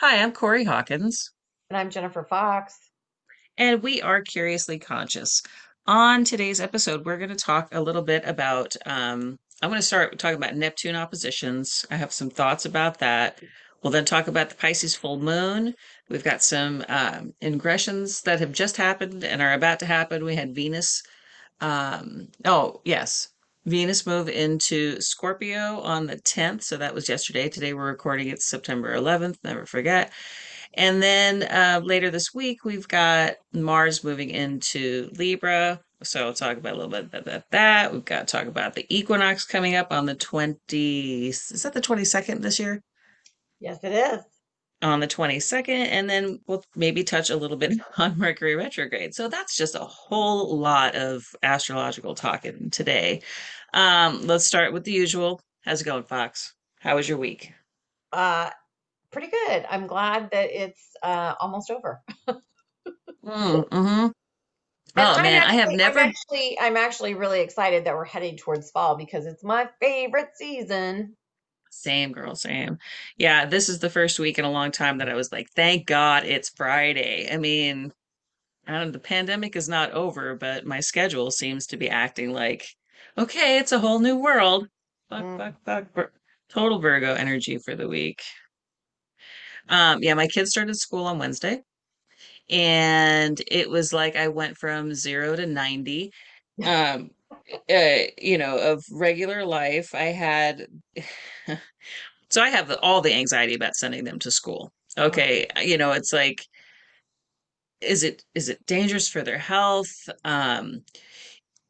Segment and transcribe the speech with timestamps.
[0.00, 1.30] Hi, I'm Corey Hawkins,
[1.68, 2.74] And I'm Jennifer Fox.
[3.58, 5.42] and we are Curiously Conscious.
[5.86, 9.86] On today's episode, we're going to talk a little bit about, um, I'm going to
[9.86, 11.84] start talking about Neptune oppositions.
[11.90, 13.40] I have some thoughts about that.
[13.82, 15.74] We'll then talk about the Pisces full moon.
[16.08, 20.24] We've got some um, ingressions that have just happened and are about to happen.
[20.24, 21.02] We had Venus,
[21.60, 23.28] um, oh, yes,
[23.66, 26.62] Venus move into Scorpio on the 10th.
[26.62, 27.48] So that was yesterday.
[27.48, 29.36] Today we're recording it September 11th.
[29.44, 30.12] Never forget.
[30.74, 35.80] And then uh, later this week, we've got Mars moving into Libra.
[36.02, 37.92] So I'll talk about a little bit about that.
[37.92, 41.80] We've got to talk about the equinox coming up on the 20, is that the
[41.80, 42.82] 22nd this year?
[43.58, 44.20] Yes, it is.
[44.82, 45.68] On the 22nd.
[45.68, 49.14] And then we'll maybe touch a little bit on Mercury retrograde.
[49.14, 53.20] So that's just a whole lot of astrological talking today.
[53.72, 55.40] Um, let's start with the usual.
[55.62, 56.54] How's it going, Fox?
[56.80, 57.52] How was your week?
[58.12, 58.50] Uh,
[59.10, 59.66] pretty good.
[59.70, 62.02] I'm glad that it's uh, almost over.
[63.24, 64.06] Mm, hmm
[64.96, 68.04] Oh I'm man, I have actually, I'm never actually, I'm actually really excited that we're
[68.04, 71.16] heading towards fall because it's my favorite season.
[71.70, 72.78] Same girl, same.
[73.16, 75.86] Yeah, this is the first week in a long time that I was like, thank
[75.86, 77.32] God it's Friday.
[77.32, 77.92] I mean,
[78.66, 82.32] I don't know, the pandemic is not over, but my schedule seems to be acting
[82.32, 82.66] like,
[83.18, 84.66] okay, it's a whole new world.
[85.08, 85.38] Fuck, Mm.
[85.38, 85.94] fuck, fuck.
[85.94, 86.12] Vir-
[86.48, 88.22] Total Virgo energy for the week.
[89.68, 91.60] Um, yeah, my kids started school on Wednesday,
[92.48, 96.10] and it was like I went from zero to 90.
[96.64, 97.10] Um,
[97.70, 99.94] uh, you know, of regular life.
[99.94, 100.66] I had
[102.30, 104.72] So I have all the anxiety about sending them to school.
[104.96, 106.44] Oh, Okay, you know, it's like,
[107.80, 109.90] is it is it dangerous for their health?
[110.24, 110.84] Um,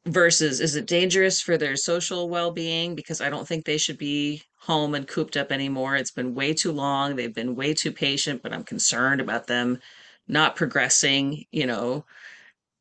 [0.05, 2.95] versus is it dangerous for their social well-being?
[2.95, 5.95] Because I don't think they should be home and cooped up anymore.
[5.95, 7.15] It's been way too long.
[7.15, 9.79] They've been way too patient, but I'm concerned about them
[10.27, 12.05] not progressing, you know,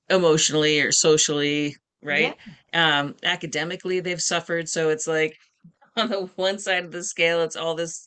[0.09, 2.09] emotionally or socially, yeah.
[2.09, 2.37] right?
[2.73, 4.69] Um, academically, they've suffered.
[4.69, 5.37] So it's like
[5.97, 8.07] on the one side of the scale, it's all this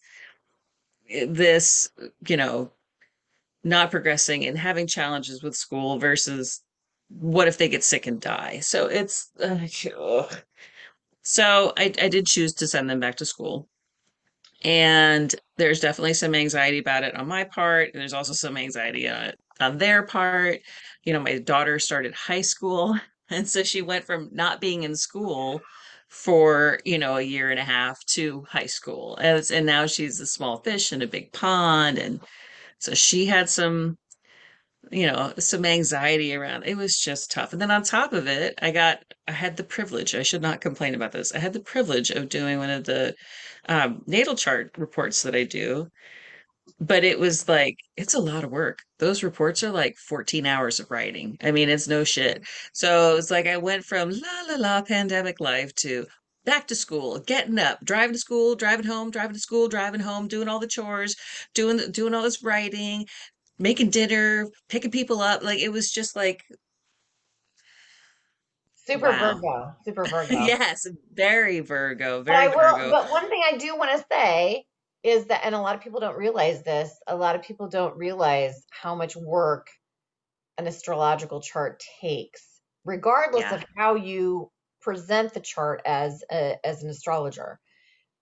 [1.28, 1.90] this,
[2.28, 2.72] you know,
[3.64, 6.63] not progressing and having challenges with school versus
[7.20, 8.60] what if they get sick and die?
[8.60, 9.60] So it's uh,
[11.22, 13.68] so I, I did choose to send them back to school.
[14.64, 17.94] And there's definitely some anxiety about it on my part.
[17.94, 20.60] And there's also some anxiety on it on their part.
[21.04, 22.98] You know, my daughter started high school,
[23.30, 25.62] and so she went from not being in school
[26.08, 29.18] for, you know, a year and a half to high school.
[29.20, 31.98] As and now she's a small fish in a big pond.
[31.98, 32.22] And
[32.80, 33.98] so she had some,
[34.92, 36.64] you know, some anxiety around.
[36.66, 37.54] It was just tough.
[37.54, 40.62] And then on top of it, I got I had the privilege, I should not
[40.62, 41.34] complain about this.
[41.34, 43.16] I had the privilege of doing one of the
[43.70, 45.88] um, natal chart reports that I do,
[46.80, 48.80] but it was like it's a lot of work.
[49.00, 51.38] Those reports are like 14 hours of writing.
[51.42, 52.44] I mean, it's no shit.
[52.74, 56.06] So it's like I went from la la la pandemic life to
[56.46, 60.28] back to school, getting up, driving to school, driving home, driving to school, driving home,
[60.28, 61.16] doing all the chores,
[61.54, 63.06] doing doing all this writing,
[63.60, 65.44] making dinner, picking people up.
[65.44, 66.44] Like it was just like,
[68.86, 69.34] Super wow.
[69.36, 69.76] Virgo.
[69.86, 70.46] Super Virgo.
[70.46, 72.92] Yes, very Virgo, But very will, Virgo.
[72.92, 74.66] but one thing I do want to say
[75.04, 77.96] is that, and a lot of people don't realize this, a lot of people don't
[77.98, 79.68] realize how much work
[80.58, 82.42] an astrological chart takes,
[82.86, 83.56] regardless Yeah.
[83.56, 87.60] of how you present the chart as a, as an astrologer.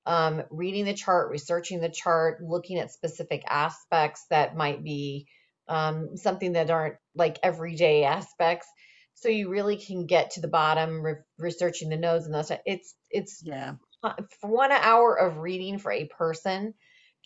[0.06, 5.28] Um, reading the chart, researching the chart, looking at specific aspects that might be
[5.68, 8.68] um, something that aren't like everyday aspects.
[9.14, 12.52] So you really can get to the bottom, re- researching the nodes and those.
[12.66, 13.74] It's it's Yeah.
[14.02, 16.74] for one hour of reading for a person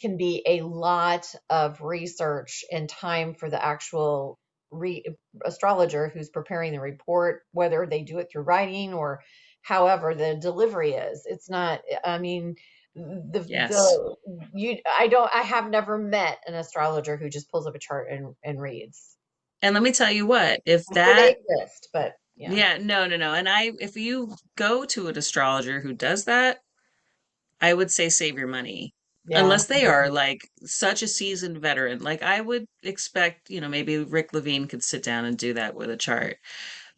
[0.01, 4.37] can be a lot of research and time for the actual
[4.71, 5.05] re-
[5.45, 9.21] astrologer who's preparing the report, whether they do it through writing or
[9.65, 11.25] however the delivery is.
[11.25, 12.55] It's not, I mean,
[12.95, 13.71] the Yes.
[13.71, 14.15] the
[14.53, 18.07] you I don't I have never met an astrologer who just pulls up a chart
[18.09, 19.17] and and reads.
[19.61, 22.51] And let me tell you what, if I'm sure they that exist, but yeah.
[22.51, 23.33] Yeah, no, no, no.
[23.33, 26.59] And I, if you go to an astrologer who does that,
[27.59, 28.93] I would say save your money.
[29.27, 29.41] Yeah.
[29.41, 31.99] Unless they are like such a seasoned veteran.
[31.99, 35.73] Like I would expect, you know, maybe Rick Levine could sit down and do that
[35.73, 36.37] with a chart.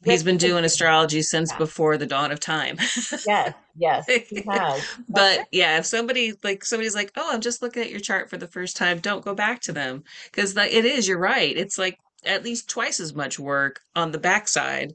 [0.04, 1.58] He's been doing astrology since yeah.
[1.58, 2.78] before the dawn of time.
[3.26, 4.88] Yes, yes, he has.
[5.10, 8.38] But yeah, if somebody like somebody's like, "Oh, I'm just looking at your chart for
[8.38, 11.56] the first time," don't go back to them because like it is, you're right.
[11.58, 14.94] It's like at least twice as much work on the backside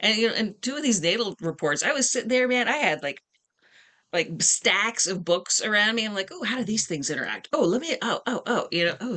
[0.00, 2.68] And you know, and two of these natal reports, I was sitting there, man.
[2.68, 3.22] I had like
[4.12, 6.06] like stacks of books around me.
[6.06, 7.48] I'm like, oh, how do these things interact?
[7.52, 7.96] Oh, let me.
[8.02, 8.68] Oh, oh, oh.
[8.72, 9.16] You know, oh,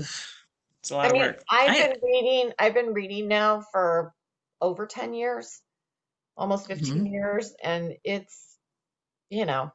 [0.81, 1.43] it's a lot I of mean, work.
[1.49, 1.75] I've I.
[1.75, 4.13] been reading, I've been reading now for
[4.61, 5.61] over 10 years,
[6.37, 8.59] almost 15 mhm, years, and it's,
[9.29, 9.71] you know,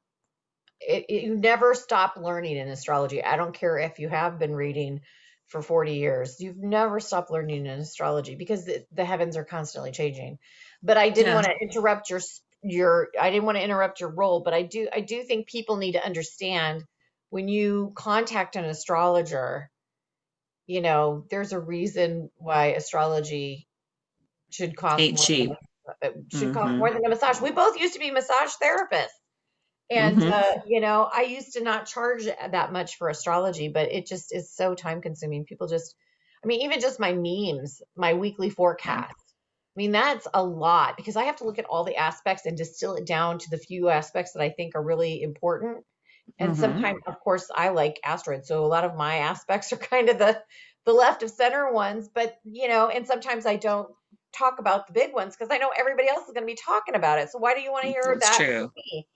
[0.80, 3.22] it, it- you never stop learning in astrology.
[3.22, 5.00] I don't care if you have been reading
[5.46, 6.40] for 40 years.
[6.40, 10.38] You've never stopped learning in astrology because the, the heavens are constantly changing.
[10.82, 11.34] But I didn't Yeah.
[11.34, 12.20] want to interrupt your
[12.62, 15.76] your I didn't want to interrupt your role, but I do I do think people
[15.76, 16.84] need to understand
[17.30, 19.70] when you contact an astrologer,
[20.66, 23.68] you know, there's a reason why astrology
[24.50, 25.52] should cost Ain't more than cheap.
[26.02, 27.40] a, should cost hmm more than a massage.
[27.40, 29.08] We both used to be massage therapists.
[29.90, 33.92] And hmm uh, you know, I used to not charge that much for astrology, but
[33.92, 35.44] it just is so time consuming.
[35.44, 35.94] People just,
[36.42, 39.14] I mean, even just my memes, my weekly forecast.
[39.76, 42.56] I mean, that's a lot because I have to look at all the aspects and
[42.56, 45.84] distill it down to the few aspects that I think are really important.
[46.38, 49.76] And hmm sometimes, of course, I like asteroids, so a lot of my aspects are
[49.92, 50.42] kind of the
[50.84, 52.08] the left of center ones.
[52.08, 53.94] But you know, and sometimes I don't
[54.36, 56.94] talk about the big ones because I know everybody else is going to be talking
[56.94, 57.30] about it.
[57.30, 58.72] So why do you want to hear That's that true.
[58.76, 59.06] me?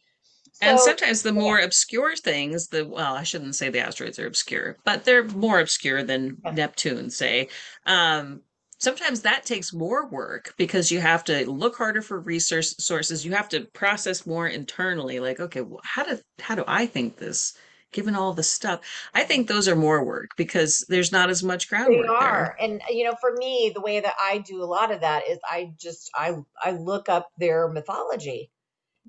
[0.62, 4.76] And sometimes the more obscure things, the well, I shouldn't say the asteroids are obscure,
[4.84, 6.50] but they're more obscure than yeah.
[6.50, 7.48] Neptune, say.
[7.86, 8.42] Um,
[8.78, 13.24] sometimes that takes more work because you have to look harder for resource sources.
[13.24, 17.16] You have to process more internally, like, okay, well, how do how do I think
[17.16, 17.56] this,
[17.92, 18.80] given all the stuff?
[19.14, 22.16] I think those are more work because there's not as much They groundwork there.
[22.16, 22.56] are.
[22.60, 25.38] And you know, for me, the way that I do a lot of that is
[25.44, 28.50] I just I I look up their mythology.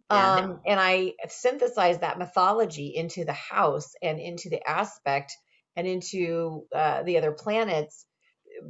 [0.09, 0.37] Yeah.
[0.39, 5.31] Um, and I synthesize that mythology into the house and into the aspect
[5.75, 8.05] and into uh, the other planets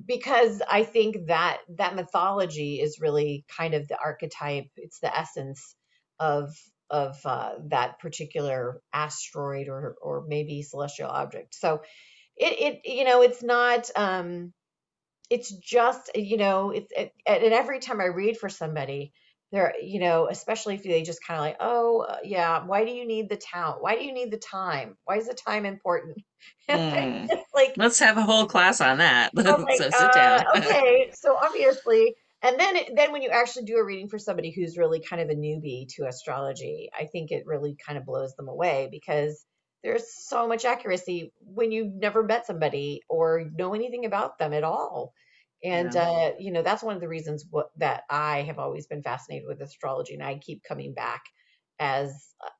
[0.06, 4.68] because I think that that mythology is really kind of the archetype.
[4.78, 5.76] It's the essence
[6.20, 6.50] of
[6.92, 11.56] of uh, that particular asteroid or or maybe celestial object.
[11.56, 11.82] So
[12.38, 14.54] it it you know it's not um
[15.30, 19.14] it's just you know it's it, and every time i read for somebody
[19.52, 22.92] they're you know especially if they just kind of like oh uh, yeah why do
[22.92, 26.18] you need the town why do you need the time why is the time important
[26.70, 26.84] just
[27.54, 29.32] like Let's have a whole class on that.
[29.36, 30.44] like So sit uh down.
[30.58, 34.78] okay so obviously and then then when you actually do a reading for somebody who's
[34.78, 38.48] really kind of a newbie to astrology i think it really kind of blows them
[38.48, 39.46] away because
[39.84, 44.64] there's so much accuracy when you've never met somebody or know anything about them at
[44.64, 45.14] all
[45.64, 45.96] and Yeah.
[45.96, 49.48] uh, you know that's one of the reasons what, that I have always been fascinated
[49.48, 51.22] with astrology, and I keep coming back
[51.80, 52.12] as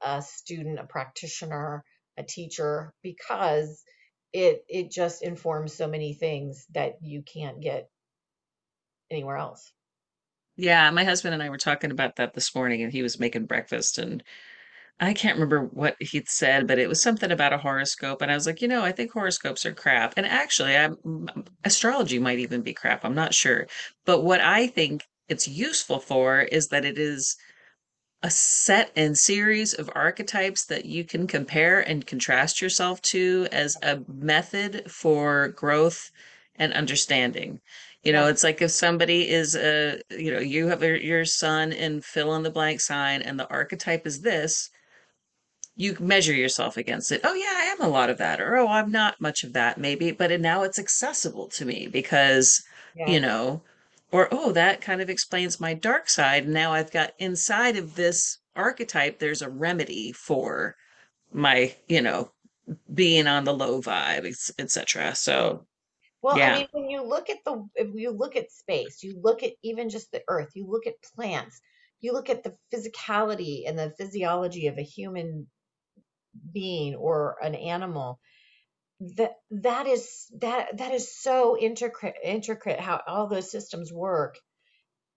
[0.04, 1.84] a a student, a practitioner,
[2.18, 3.84] a teacher, because
[4.34, 7.90] it it just informs so many things that you can't get
[9.12, 9.72] anywhere else.
[10.58, 13.46] Yeah, my husband and I were talking about that this morning, and he was making
[13.46, 14.24] breakfast, and
[15.00, 18.36] I can't remember what he'd said, but it was something about a horoscope, and I
[18.36, 20.14] was like, you know, I think horoscopes are crap.
[20.18, 21.30] And actually, I'm,
[21.64, 23.04] astrology might even be crap.
[23.04, 23.68] I'm not sure.
[24.06, 27.36] But what I think it's useful for is that it is
[28.22, 33.78] a set and series of archetypes that you can compare and contrast yourself to as
[33.82, 36.12] a method for growth
[36.56, 37.60] and understanding.
[38.04, 41.26] You know, Yeah, it's like if somebody is a, you know, you have a, your
[41.26, 44.70] son in fill in the blank sign and the archetype is this,
[45.76, 47.22] you measure yourself against it.
[47.24, 48.40] Oh, yeah, I am a lot of that.
[48.42, 50.12] Or, oh, I'm not much of that, maybe.
[50.12, 52.62] But it, now it's accessible to me because,
[53.04, 53.62] you know,
[54.12, 56.48] or, oh, that kind of explains my dark side.
[56.48, 60.76] Now I've got inside of this archetype, there's a remedy for
[61.32, 62.32] my, you know,
[62.94, 64.26] being on the low vibe,
[64.60, 65.16] etc.
[65.16, 65.66] So,
[66.22, 69.44] Well, I mean, when you look at the, if you look at space, you look
[69.44, 71.60] at even just the earth, you look at plants,
[72.00, 75.50] you look at the physicality and the physiology of a human
[76.52, 78.20] being or an animal
[79.18, 84.38] that that is that that is so intricate intricate how all those systems work.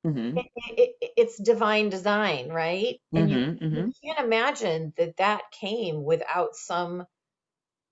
[0.05, 3.01] Hmm it, it, it's divine design right?
[3.15, 7.07] And you hmm you can't imagine that that came without some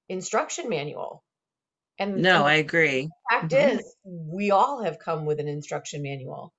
[0.08, 1.24] instruction manual
[2.02, 3.12] and No, and I agree.
[3.30, 6.54] fact hmm is we all have come with an instruction manual.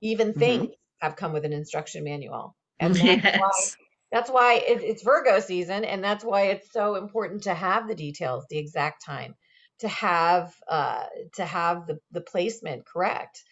[0.00, 2.56] Even hmm things have come with an instruction manual.
[2.80, 3.70] And that's why
[4.12, 7.96] That's why it, it's Virgo season, and that's why it's so important to have the
[7.96, 9.34] details, the exact time,
[9.80, 13.42] to have uh, to have the the placement correct,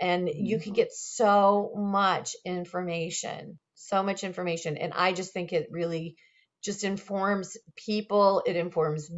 [0.00, 0.62] and you Mhm.
[0.62, 6.16] can get so much information, so much information, and I just think it really
[6.62, 8.42] just informs people.
[8.46, 9.10] It informs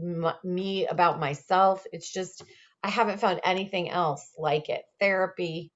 [0.43, 1.85] me about myself.
[1.93, 2.43] It's just
[2.83, 4.83] I haven't found anything else like it.
[5.01, 5.73] Therapy,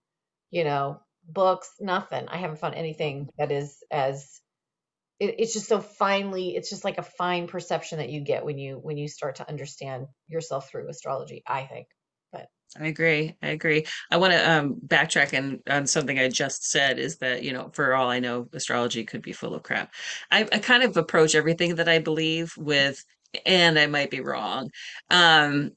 [0.51, 2.29] you know, books, nothing.
[2.29, 4.41] I haven't found anything that is as
[5.21, 8.59] it, it's just so finely it's just like a fine perception that you get when
[8.59, 11.89] you when you start to understand yourself through astrology i think
[12.77, 13.35] I agree.
[13.43, 13.87] I agree.
[14.11, 17.71] I want to um backtrack and on something I just said is that, you know,
[17.73, 19.93] for all I know, astrology could be full of crap.
[20.31, 23.03] I, I kind of approach everything that I believe with,
[23.47, 24.71] and I might be wrong.
[25.11, 25.71] Um,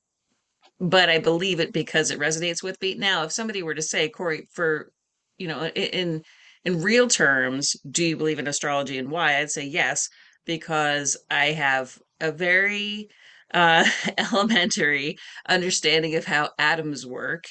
[0.79, 2.95] but I believe it because it resonates with me.
[2.95, 4.91] Now, if somebody were to say, Corey, for
[5.38, 6.24] you know, in
[6.65, 9.38] in real terms, do you believe in astrology and why?
[9.38, 10.10] I'd say yes,
[10.45, 13.10] because I have a very
[13.53, 13.86] uh,
[14.17, 15.17] elementary
[15.48, 17.46] understanding of how atoms work.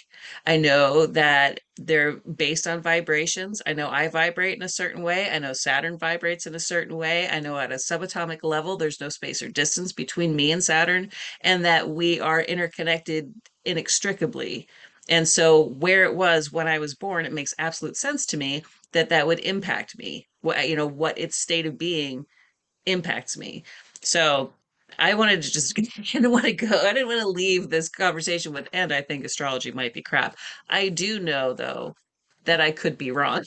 [0.47, 3.63] I know that they're based on vibrations.
[3.67, 5.31] I know I vibrate in a certain way.
[5.31, 7.29] I know Saturn vibrates in a certain way.
[7.29, 11.11] I know at a subatomic level, there's no space or distance between me and Saturn,
[11.41, 13.33] and that we are interconnected
[13.65, 14.69] inextricably.
[15.09, 18.63] And so, where it was when I was born, it makes absolute sense to me
[18.93, 20.29] that that would impact me.
[20.43, 22.27] What you know, what its state of being
[22.87, 23.65] impacts me.
[24.03, 24.53] So
[24.99, 27.89] I wanted to just, I didn't want to go, I didn't want to leave this
[27.89, 30.37] conversation with, and I think astrology might be crap.
[30.69, 31.95] I do know, though,
[32.45, 33.45] that I could be wrong.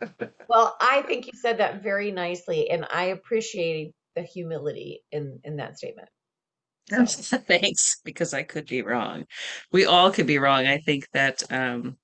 [0.50, 5.56] well i think you said that very nicely and i appreciate the humility in in
[5.56, 6.06] that statement
[6.88, 7.04] so.
[7.38, 9.24] Thanks, because I could be wrong.
[9.72, 10.66] We all could be wrong.
[10.66, 11.96] I think that, um,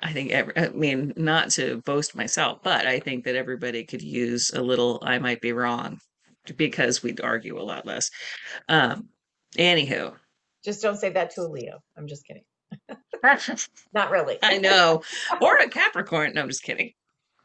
[0.00, 4.02] I think, every, I mean, not to boast myself, but I think that everybody could
[4.02, 5.98] use a little, I might be wrong
[6.56, 8.10] because we'd argue a lot less.
[8.68, 9.08] Um,
[9.56, 10.14] anywho,
[10.64, 11.82] just don't say that to a Leo.
[11.96, 12.44] I'm just kidding.
[13.92, 14.38] Not really.
[14.42, 15.02] I know.
[15.40, 16.32] Or a Capricorn.
[16.34, 16.92] No, I'm just kidding.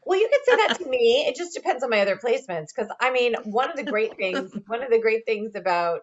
[0.04, 1.26] Well, you could say that to me.
[1.28, 2.68] It just depends on my other placements.
[2.74, 6.00] Because I mean, one of the great things, one of the great things about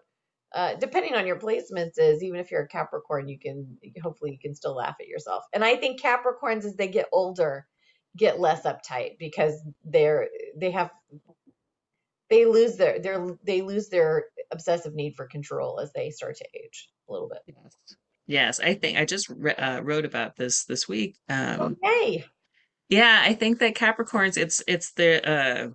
[0.54, 4.38] uh, depending on your placements is even if you're a Capricorn, you can hopefully you
[4.38, 5.44] can still laugh at yourself.
[5.52, 7.66] And I think Capricorns as they get older
[8.16, 10.90] get less uptight because they're they have
[12.30, 16.46] they lose their their they lose their obsessive need for control as they start to
[16.54, 17.40] age a little bit.
[17.46, 17.72] Yes,
[18.26, 21.16] yes I think I just re- uh, wrote about this this week.
[21.28, 22.24] Um, okay.
[22.88, 25.68] Yeah, I think that Capricorns, it's it's the uh,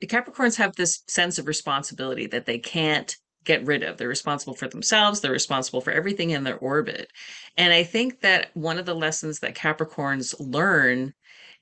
[0.00, 3.96] the Capricorns have this sense of responsibility that they can't get rid of.
[3.96, 7.10] They're responsible for themselves, they're responsible for everything in their orbit.
[7.56, 11.14] And I think that one of the lessons that Capricorns learn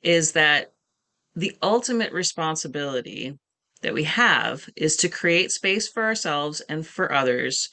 [0.02, 0.72] is that
[1.36, 3.38] the ultimate responsibility
[3.82, 7.68] that we have is to create space for ourselves and for others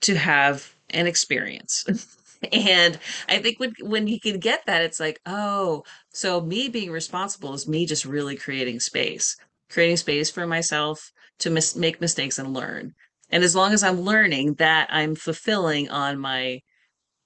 [0.00, 1.84] to have an experience.
[2.52, 6.90] and I think when when you can get that, it's like, oh, so me being
[6.90, 9.36] responsible is me just really creating space,
[9.70, 12.94] creating space for myself to mis- make mistakes and learn.
[13.30, 16.60] And as long as I'm learning that I'm fulfilling on my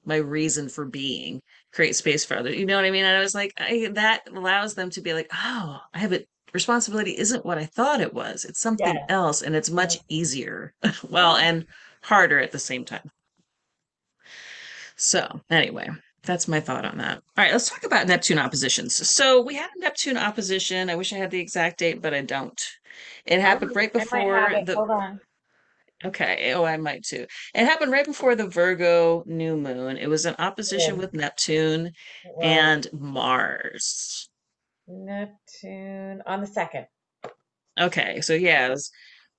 [0.05, 1.41] my reason for being
[1.75, 2.57] create space for others.
[2.57, 3.05] You know what I mean?
[3.05, 6.25] And I was like, I, that allows them to be like, oh, I have a
[6.53, 8.45] responsibility isn't what I thought it was.
[8.45, 9.07] It's something yeah.
[9.09, 10.73] else, and it's much easier.
[11.11, 11.67] well, and
[12.03, 13.11] harder at the same time.
[14.97, 15.91] So anyway,
[16.23, 17.17] that's my thought on that.
[17.17, 18.95] All right, let's talk about Neptune oppositions.
[19.09, 20.89] So we had a Neptune opposition.
[20.89, 22.63] I wish I had the exact date, but I don't.
[23.27, 24.77] It happened oh, right before the.
[24.77, 25.21] Hold on.
[26.05, 26.53] Okay.
[26.55, 27.27] Oh, I might too.
[27.55, 29.97] It happened right before the Virgo new moon.
[29.97, 31.01] It was an opposition Yeah.
[31.01, 31.93] with Neptune It
[32.37, 34.29] was and Mars.
[34.87, 36.87] Neptune on the second.
[37.81, 38.21] Okay.
[38.21, 38.91] So yeah, it was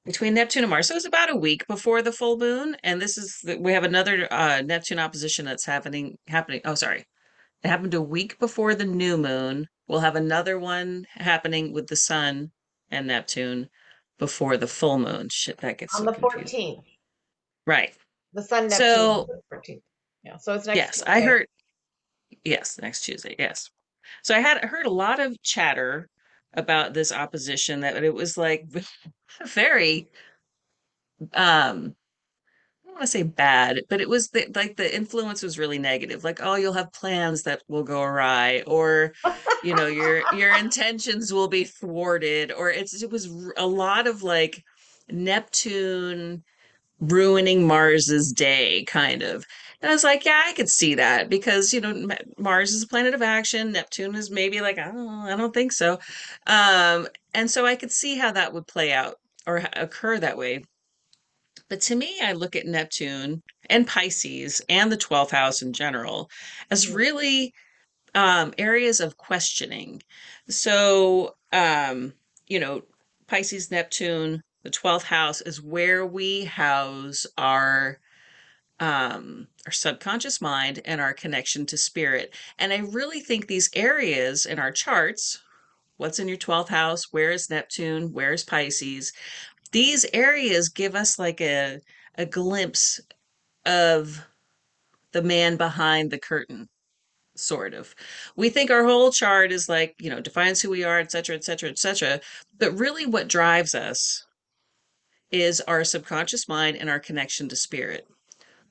[0.05, 0.87] between Neptune and Mars.
[0.87, 2.75] So it was about a week before the full moon.
[2.83, 6.61] And this is the, we have another uh Neptune opposition that's happening happening.
[6.65, 7.05] Oh, sorry.
[7.63, 9.67] It happened a week before the new moon.
[9.87, 12.51] We'll have another one happening with the sun
[12.89, 13.69] and Neptune
[14.19, 15.29] before the full moon.
[15.29, 16.77] Shit, that gets On so the confusing.
[16.77, 16.83] 14th.
[17.67, 17.93] Right.
[18.33, 19.81] The sun Neptune So 14th.
[20.23, 20.37] Yeah.
[20.37, 21.47] So it's next yes, I heard
[22.43, 23.35] yes, next Tuesday.
[23.37, 23.69] Yes.
[24.23, 26.09] So I had heard a lot of chatter
[26.53, 28.65] about this opposition that it was like
[29.45, 30.07] very
[31.33, 31.95] um
[32.95, 36.23] want to say bad, but it was the, like the influence was really negative.
[36.23, 39.13] Like, oh, you'll have plans that will go awry, or
[39.63, 44.23] you know, your your intentions will be thwarted, or it's it was a lot of
[44.23, 44.63] like
[45.09, 46.43] Neptune
[46.99, 49.45] ruining Mars's day, kind of.
[49.81, 52.87] And I was like, yeah, I could see that because you know Mars is a
[52.87, 53.73] planet of action.
[53.73, 55.99] Neptune is maybe like, oh, I don't think so.
[56.47, 60.63] Um, and so I could see how that would play out or occur that way.
[61.69, 66.29] But to me, I look at Neptune and Pisces and the 12th house in general
[66.71, 66.95] as Mhm.
[66.95, 67.53] really
[68.15, 70.01] um, areas of questioning.
[70.49, 72.13] So, um,
[72.47, 72.83] you know,
[73.27, 77.99] Pisces, Neptune, the 12th house is where we house our
[78.79, 82.35] um our subconscious mind and our connection to spirit.
[82.59, 85.39] And I really think these areas in our charts
[85.97, 89.13] what's in your 12th house, where is Neptune, where is Pisces.
[89.75, 91.81] These areas give us like a
[92.17, 93.01] a glimpse
[93.65, 94.25] of
[95.11, 96.69] the man behind the curtain
[97.35, 97.93] sort of.
[98.37, 101.69] We think our whole chart is like, you know, defines who we are, etc etc
[101.71, 102.21] et cetera, et cetera.
[102.57, 104.25] But really, what drives us
[105.29, 108.07] is our subconscious mind and our connection to spirit.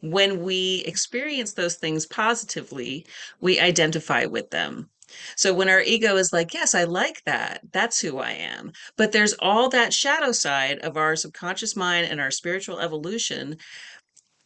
[0.00, 3.04] When we experience those things positively,
[3.42, 4.88] we identify with them.
[5.36, 8.72] So when our ego is like, yes, I like that, that's who I am.
[8.96, 13.56] But there's all that shadow side of our subconscious mind and our spiritual evolution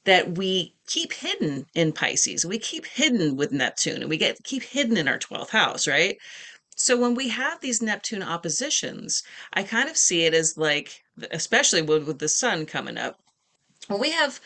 [0.04, 2.46] that we keep hidden in Pisces.
[2.46, 6.16] We keep hidden with Neptune and we get keep hidden in our 12th house, right?
[6.76, 9.22] So when we have these Neptune oppositions,
[9.52, 13.18] I kind of see it as like, especially with, with the sun coming up,
[13.88, 14.40] when we have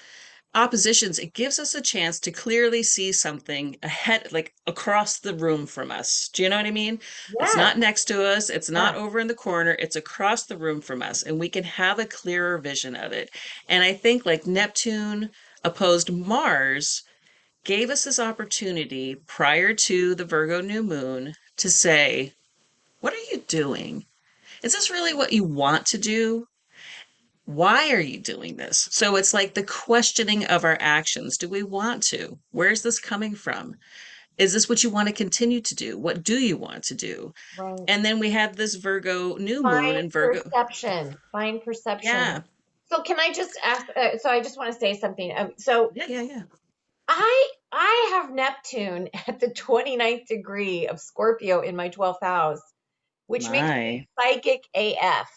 [0.55, 5.67] oppositions, it gives us a chance to clearly see something ahead, like across the room
[5.67, 6.29] from us.
[6.33, 7.01] Do you know what I mean?
[7.41, 9.01] It's not next to us, it's not Yeah.
[9.01, 12.07] over in the corner, it's across the room from us, and we can have a
[12.07, 13.31] clearer vision of it.
[13.69, 15.31] And I think like Neptune
[15.65, 17.03] opposed Mars
[17.65, 22.33] gave us this opportunity prior to the Virgo new moon to say,
[23.01, 24.07] What are you doing?
[24.63, 26.47] Is this really what you want to do?
[27.45, 28.89] Why are you doing this?
[28.91, 31.37] So it's like the questioning of our actions.
[31.37, 32.39] Do we want to?
[32.53, 33.77] Where's this coming from?
[34.39, 35.99] Is this what you want to continue to do?
[35.99, 37.35] What do you want to do?
[37.59, 37.79] Right.
[37.89, 40.43] And then we have this Virgo new moon Fine and Virgo.
[40.43, 41.17] perception.
[41.33, 42.13] Fine perception.
[42.13, 42.41] Yeah.
[42.91, 43.87] So can I just ask?
[43.95, 45.33] Uh, so I just want to say something.
[45.37, 46.43] Um, so Yeah, yeah, yeah.
[47.09, 52.63] I I have Neptune at the 29th degree of Scorpio in my 12th house,
[53.27, 55.29] which makes me psychic AF.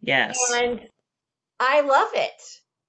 [0.00, 0.38] Yes.
[0.54, 0.80] And
[1.60, 2.42] I love it.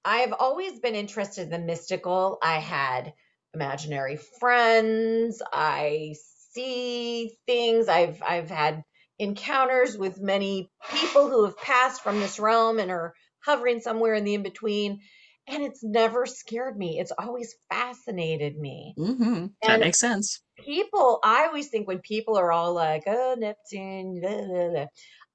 [0.06, 2.40] I've always been interested in the mystical.
[2.42, 3.14] I had
[3.54, 5.42] imaginary friends.
[5.54, 6.16] I
[6.54, 7.88] see things.
[7.90, 8.84] I've I've had
[9.20, 13.14] encounters with many people who have passed from this realm and are
[13.46, 15.02] hovering somewhere in the in between.
[15.48, 17.00] And it's never scared me.
[17.00, 18.98] It's always fascinated me.
[18.98, 20.42] hmm That And makes sense.
[20.58, 24.86] people, I always think when people are all like, oh, Neptune, blah, blah, blah,"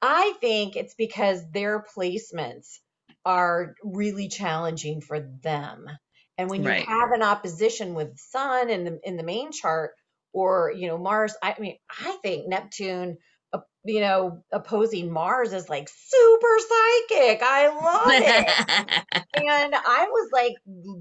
[0.02, 2.78] I think it's because their placements
[3.26, 5.86] are really challenging for them.
[6.38, 6.86] And when you Right.
[6.86, 9.92] have an opposition with the sun in the in the main chart
[10.32, 13.18] or, you know, Mars, I mean, I think Neptune,
[13.52, 17.42] uh, you know, opposing Mars is like super psychic.
[17.42, 18.56] I love it.
[19.34, 20.54] And I was like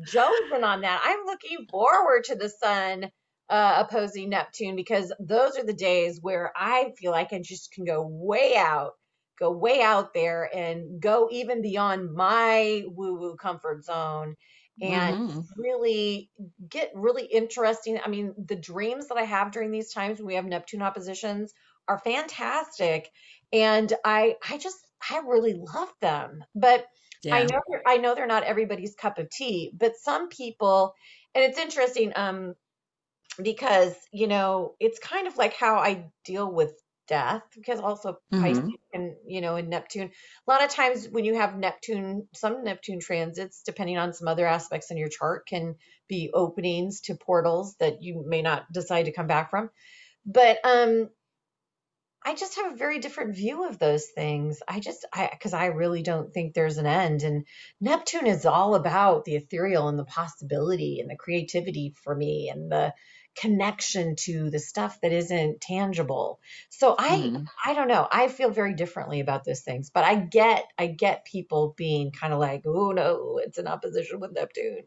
[0.05, 1.01] jonesing on that.
[1.05, 3.09] I'm looking forward to the sun
[3.49, 7.85] uh, opposing Neptune because those are the days where I feel like I just can
[7.85, 8.93] go way out,
[9.37, 14.35] go way out there and go even beyond my woo woo comfort zone
[14.81, 16.31] and hmm really
[16.67, 17.99] get really interesting.
[18.03, 21.53] I mean, the dreams that I have during these times when we have Neptune oppositions
[21.87, 23.11] are fantastic.
[23.53, 24.77] And I I just
[25.09, 26.43] I really love them.
[26.55, 26.87] But
[27.31, 30.93] I know I know they're not everybody's cup of tea, but some people,
[31.33, 32.55] and it's interesting um
[33.41, 38.61] because you know it's kind of like how I deal with death because also Pisces
[38.61, 40.11] hmm and you know in Neptune
[40.47, 44.45] a lot of times when you have Neptune some Neptune transits depending on some other
[44.45, 45.75] aspects in your chart can
[46.09, 49.69] be openings to portals that you may not decide to come back from
[50.25, 51.09] but um
[52.25, 54.59] I just have a very different view of those things.
[54.67, 57.23] I just, I, because I really don't think there's an end.
[57.23, 57.45] And
[57.79, 62.71] Neptune is all about the ethereal and the possibility and the creativity for me and
[62.71, 62.93] the
[63.39, 66.39] connection to the stuff that isn't tangible.
[66.69, 68.07] So I, hmm I don't know.
[68.11, 72.33] I feel very differently about those things, but I get, I get people being kind
[72.33, 74.83] of like, oh no, it's an opposition with Neptune.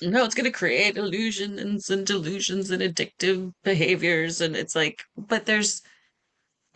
[0.00, 4.40] No, it's going to create illusions and delusions and addictive behaviors.
[4.40, 5.82] And it's like, but there's,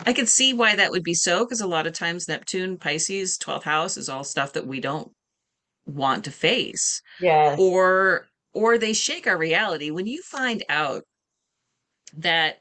[0.05, 3.38] I can see why that would be so, because a lot of times Neptune, Pisces,
[3.38, 5.12] 12th house is all stuff that we don't
[5.87, 7.01] want to face.
[7.20, 7.59] Yes.
[7.61, 9.91] Or, or they shake our reality.
[9.91, 11.05] When you find out
[12.17, 12.59] that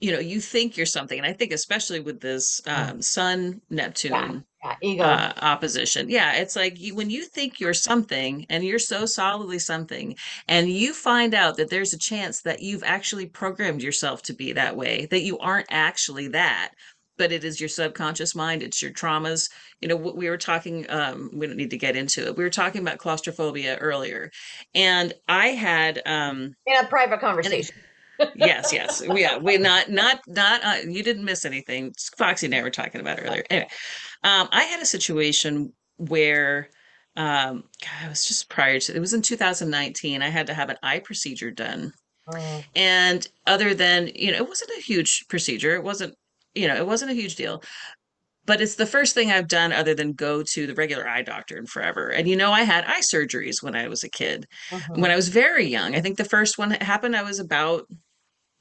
[0.00, 2.90] you know you think you're something and i think especially with this Mm.
[2.90, 3.76] um sun Yeah.
[3.76, 4.76] neptune Yeah.
[4.82, 5.04] Ego.
[5.04, 9.58] uh opposition yeah it's like you, when you think you're something and you're so solidly
[9.58, 10.16] something
[10.48, 14.52] and you find out that there's a chance that you've actually programmed yourself to be
[14.52, 16.72] that way that you aren't actually that
[17.20, 19.50] but it is your subconscious mind it's your traumas
[19.82, 22.42] you know what we were talking um we don't need to get into it we
[22.42, 24.30] were talking about claustrophobia earlier
[24.74, 27.76] and i had um In a private conversation.
[28.34, 29.02] Yes, yes.
[29.06, 31.92] Yeah, we not not not uh, you didn't miss anything.
[32.16, 33.44] Foxy and I were talking about earlier.
[33.50, 33.68] Anyway,
[34.24, 36.70] um, I had a situation where
[37.16, 40.22] um God, it was just prior to it was in 2019.
[40.22, 41.92] I had to have an eye procedure done.
[42.32, 45.74] Oh, And other than, you know, it wasn't a huge procedure.
[45.74, 46.14] It wasn't
[46.54, 47.62] you know, it wasn't a huge deal.
[48.46, 51.58] But it's the first thing I've done other than go to the regular eye doctor
[51.58, 52.08] in forever.
[52.10, 54.46] And you know, I had eye surgeries when I was a kid.
[54.94, 55.12] When Mhm.
[55.12, 57.86] I was very young, I think the first one that happened, I was about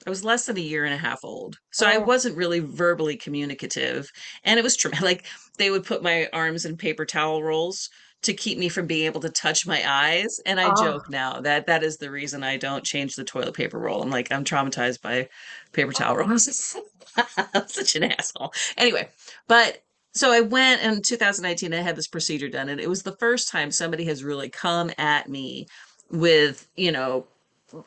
[0.08, 1.58] I was less than a year and a half old.
[1.71, 4.10] So I Oh, wasn't really verbally communicative.
[4.43, 5.04] And it was traumatic.
[5.10, 7.89] Like they would put my arms in paper towel rolls
[8.21, 10.39] to keep me from being able to touch my eyes.
[10.45, 13.53] And I oh, joke now that that is the reason I don't change the toilet
[13.53, 14.01] paper roll.
[14.01, 15.29] I'm like, I'm traumatized by
[15.71, 16.75] paper towel oh, rolls.
[17.53, 18.53] I'm such an asshole.
[18.77, 19.10] Anyway,
[19.47, 19.82] but
[20.13, 23.49] so I went in 2019, I had this procedure done, and it was the first
[23.49, 25.67] time somebody has really come at me
[26.12, 27.25] with, you know,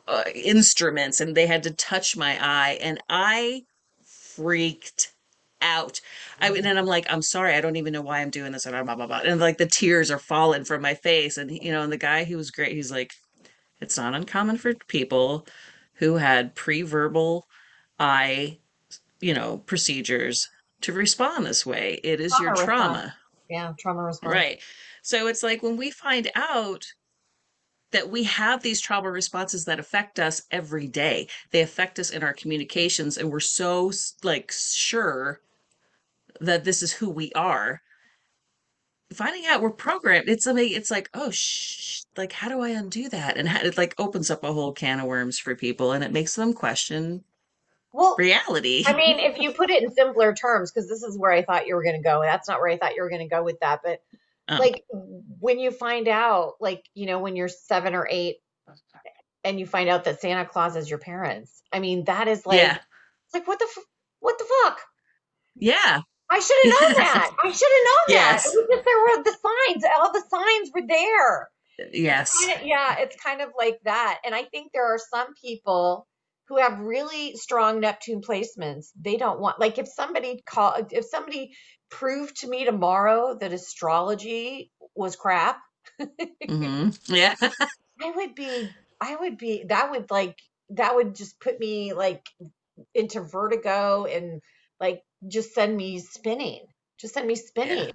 [0.07, 3.63] uh, instruments and they had to touch my eye and I
[4.05, 5.12] freaked
[5.63, 5.99] out.
[6.39, 6.63] I and mm-hmm.
[6.63, 8.95] then I'm like, I'm sorry, I don't even know why I'm doing this and blah
[8.95, 9.21] blah blah.
[9.23, 11.37] And like the tears are falling from my face.
[11.37, 13.13] And you know, and the guy who was great, he's like,
[13.81, 15.47] it's not uncommon for people
[15.95, 17.47] who had pre-verbal
[17.99, 18.57] eye,
[19.21, 20.49] you know, procedures
[20.81, 21.99] to respond this way.
[22.03, 22.65] It is your trauma response.
[22.65, 23.15] trauma.
[23.49, 24.33] Yeah, trauma response.
[24.33, 24.59] Right.
[25.01, 26.85] So it's like when we find out
[27.93, 31.27] that we have these trauma responses that affect us every day.
[31.51, 33.91] They affect us in our communications, and we're so
[34.23, 35.39] like sure
[36.41, 37.81] that this is who we are.
[39.13, 42.69] Finding out we're programmed, it's I mean, it's like, oh shh, like how do I
[42.69, 43.37] undo that?
[43.37, 46.11] And how, it like opens up a whole can of worms for people, and it
[46.11, 47.23] makes them question
[47.93, 51.31] Well, reality I mean, if you put it in simpler terms, because this is where
[51.31, 52.21] I thought you were going to go.
[52.21, 53.81] That's not where I thought you were going to go with that.
[53.83, 54.01] But
[54.49, 54.83] Oh, like
[55.39, 58.37] when you find out, like, you know, when you're seven or eight
[59.43, 62.57] and you find out that Santa Claus is your parents, I mean, that is like,
[62.57, 62.77] yeah,
[63.25, 63.85] it's like, what the, f-
[64.19, 64.81] what the fuck?
[65.55, 66.01] yeah,
[66.33, 67.31] I should have known that.
[67.43, 68.41] I should have known that.
[68.45, 69.83] It yes, was just there were the signs.
[69.99, 71.49] All the signs were there.
[71.77, 74.19] It's yes, kind of yeah, it's kind of like that.
[74.25, 76.07] And I think there are some people
[76.47, 78.87] who have really strong Neptune placements.
[78.99, 81.51] They don't want like if somebody call if somebody
[81.91, 85.59] proved to me tomorrow that astrology was crap,
[86.49, 87.35] hmm yeah,
[88.01, 90.39] I would be I would be that would like
[90.71, 92.25] that would just put me like
[92.95, 94.41] into vertigo and
[94.79, 96.65] like just send me spinning.
[96.99, 97.41] Just send me yeah.
[97.45, 97.91] spinning,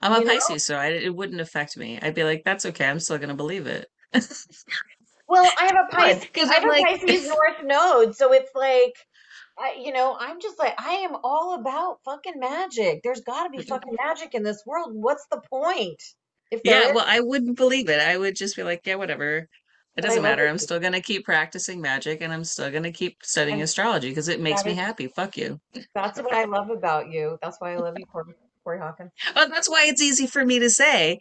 [0.00, 0.34] I'm a you know?
[0.34, 1.98] Pisces, so I, it wouldn't affect me.
[2.00, 2.86] I'd be like, that's okay.
[2.86, 3.88] I'm still gonna believe it.
[5.28, 8.32] Well, I have a Pisces Because I have I'm a like, Pisces North node, so
[8.32, 8.94] it's like
[9.58, 13.00] I, you know, I'm just like, I am all about fucking magic.
[13.02, 14.90] There's got to be fucking magic in this world.
[14.92, 16.02] What's the point
[16.50, 16.94] if yeah, is?
[16.94, 18.00] well, I wouldn't believe it.
[18.00, 19.48] I would just be like, yeah, whatever.
[19.96, 20.46] It doesn't matter.
[20.46, 24.28] I'm still gonna keep practicing magic and I'm still gonna keep studying And astrology because
[24.28, 25.08] it makes me is, happy.
[25.08, 25.60] Fuck you.
[25.94, 27.38] that's what I love about you.
[27.42, 29.12] That's why I love you, Corey, Corey Hawkins.
[29.34, 31.20] Well, that's why it's easy for me to say,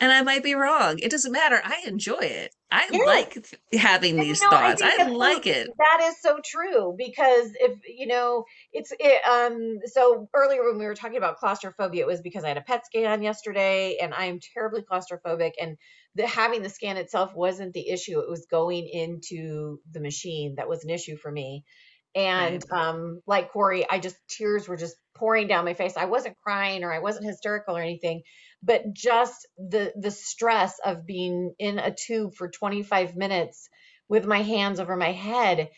[0.00, 0.98] and I might be wrong.
[0.98, 1.60] It doesn't matter.
[1.62, 2.52] I enjoy it.
[2.70, 3.04] I Yes.
[3.06, 4.82] like having And you these know, thoughts.
[4.82, 5.68] think I like it.
[5.78, 10.86] that is so true because if you know, it's it um so earlier when we
[10.86, 14.26] were talking about claustrophobia, it was because I had a PET scan yesterday and I
[14.26, 15.76] am terribly claustrophobic and
[16.16, 18.20] the having the scan itself wasn't the issue.
[18.20, 21.64] It was going into the machine that was an issue for me.
[22.14, 22.64] And Right.
[22.72, 25.96] um like Corey, I just tears were just pouring down my face.
[25.96, 28.22] I wasn't crying or I wasn't hysterical or anything
[28.62, 33.70] but just the the stress of being in a tube for 25 minutes
[34.08, 35.70] with my hands over my head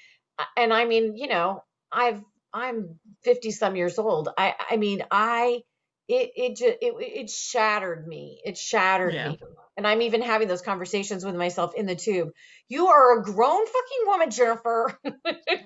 [0.57, 2.23] and i mean you know i've
[2.55, 5.61] i'm 50 some years old i i mean i
[6.09, 8.41] it it just it, it shattered me.
[8.45, 9.29] It shattered Yeah.
[9.31, 9.39] me.
[9.79, 12.31] And i'm even having those conversations with myself in the tube.
[12.69, 14.99] You are a grown fucking woman jennifer.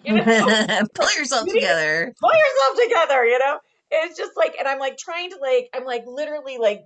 [0.05, 0.25] You know?
[0.95, 2.13] Pull yourself you to together.
[2.21, 3.59] pull yourself together you know?
[3.91, 6.81] It's just like and i'm like trying to like i'm like literally like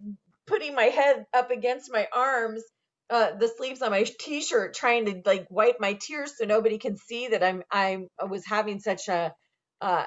[0.46, 2.62] putting my head up against my arms,
[3.10, 6.96] uh, the sleeves on my t-shirt, trying to like wipe my tears so nobody can
[6.96, 9.32] see that I'm I'm I was having such a
[9.80, 10.04] uh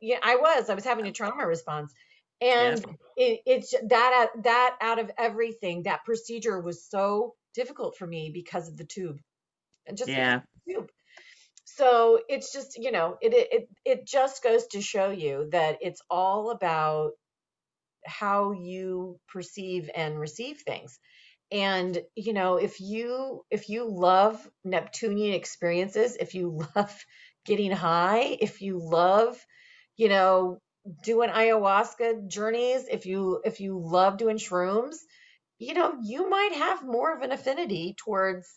[0.00, 0.70] yeah I was.
[0.70, 1.92] I was having a trauma response,
[2.56, 2.76] Yeah.
[2.76, 8.06] and it, it's that out- that out of everything that procedure was so difficult for
[8.06, 9.20] me because of the tube
[9.86, 10.40] and just Yeah.
[10.66, 10.90] the tube.
[11.64, 16.02] So it's just you know it it it just goes to show you that it's
[16.10, 17.12] all about
[18.06, 20.98] how you perceive and receive things
[21.52, 27.04] and you know if you if you love neptunian experiences if you love
[27.44, 29.38] getting high if you love
[29.96, 30.58] you know
[31.02, 34.96] doing ayahuasca journeys if you if you love doing shrooms
[35.58, 38.48] you know you might have more of an affinity towards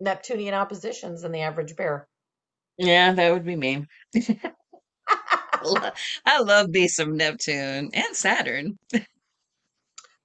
[0.00, 2.08] neptunian oppositions than the average bear
[2.78, 3.86] Yeah, that would be me.
[6.26, 8.78] I love me some Neptune and Saturn.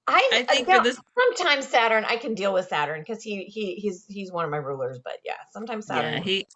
[0.06, 3.22] I I uh, think for now this, sometimes Saturn I can deal with Saturn because
[3.22, 6.46] he he he's he's one of my rulers, but yeah, sometimes Saturn yeah, he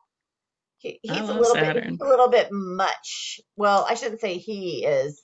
[0.83, 1.91] he, he's a oh, little bit Saturn.
[1.91, 3.41] he's a little bit much.
[3.57, 5.23] Well, I shouldn't say he is.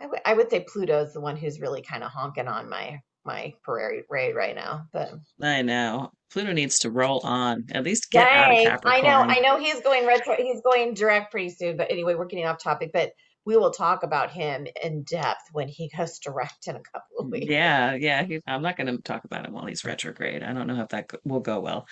[0.00, 3.00] I would I would say Pluto's the one who's really kind of honking on my
[3.24, 4.86] my parade right now.
[4.92, 6.10] But I know.
[6.32, 7.64] Pluto needs to roll on.
[7.72, 10.94] At least get out of Dang, I know, I know he's going retro, he's going
[10.94, 13.12] direct pretty soon, but anyway, we're getting off topic, but
[13.44, 17.28] we will talk about him in depth when he goes direct in a couple of
[17.30, 17.56] weeks.
[17.56, 18.22] Yeah, yeah.
[18.24, 20.42] He, I'm not going to talk about him while he's retrograde.
[20.42, 21.86] I don't know if that will go well.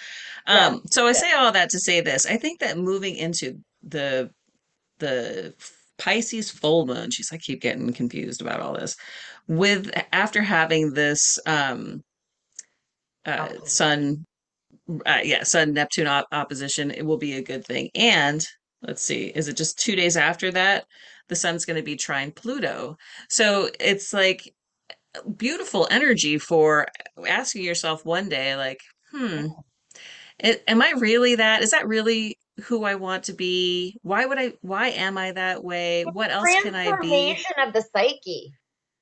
[0.52, 1.12] Yeah, Um, so I yeah.
[1.12, 2.26] say all that to say this.
[2.26, 4.30] I think that moving into the
[4.98, 5.54] the
[5.98, 8.96] Pisces full moon, jeez, I keep getting confused about all this.
[9.48, 12.02] With after having this um
[13.24, 14.24] uh Oh, Sun
[15.06, 17.90] uh, yeah, Sun Neptune op opposition, it will be a good thing.
[17.94, 18.44] And
[18.82, 20.86] let's see, is it just two days after that?
[21.28, 22.96] The sun's going to be trine Pluto.
[23.28, 24.54] So it's like
[25.36, 26.86] beautiful energy for
[27.26, 28.80] asking yourself one day, like,
[29.10, 29.48] hmm,
[30.38, 31.62] it, am I really that?
[31.62, 33.98] Is that really who I want to be?
[34.02, 36.04] Why would I, why am I that way?
[36.04, 36.88] What else can I be?
[36.88, 38.52] Transformation of the psyche.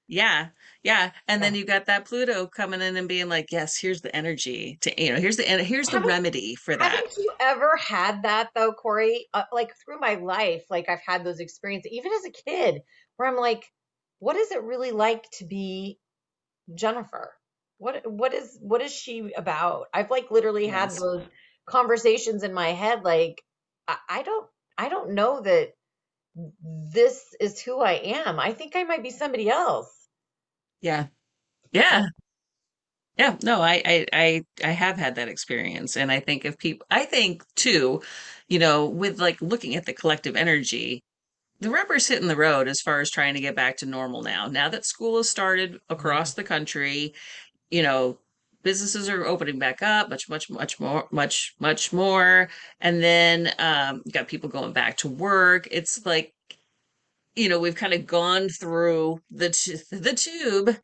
[0.07, 0.49] Yeah,
[0.83, 1.11] yeah.
[1.29, 1.47] And Yeah.
[1.49, 5.03] then you got that Pluto coming in and being like, yes, here's the energy to,
[5.03, 6.93] you know, here's the, and here's the Haven't remedy for that.
[6.93, 9.27] haven't you ever had that though, Corey?
[9.35, 12.83] Uh, like through my life, like I've had those experiences, even as a kid,
[13.17, 13.65] where I'm like,
[14.21, 15.99] what is it really like to be
[16.75, 17.35] Jennifer?
[17.79, 19.87] What what is what is she about?
[19.95, 21.25] I've like literally had those
[21.67, 23.43] conversations in my head like
[23.89, 24.47] I, I don't
[24.79, 25.73] I don't know that
[26.93, 27.93] this is who I
[28.25, 28.39] am.
[28.41, 29.91] I think I might be somebody else.
[30.81, 31.09] Yeah.
[31.73, 32.09] Yeah.
[33.17, 33.37] Yeah.
[33.43, 35.97] No, I, I, I, I have had that experience.
[35.97, 38.03] And I think if people, I think too,
[38.49, 41.03] you know, with like looking at the collective energy,
[41.61, 44.49] the rubber's hitting the road as far as trying to get back to normal now.
[44.49, 47.15] Now that school has started across the country,
[47.71, 48.19] you know,
[48.63, 52.49] businesses are opening back up much, much, much more, much, much more.
[52.81, 55.69] And then um, you got people going back to work.
[55.71, 56.33] It's like,
[57.37, 60.77] you know, we've kind of gone through the t- the tube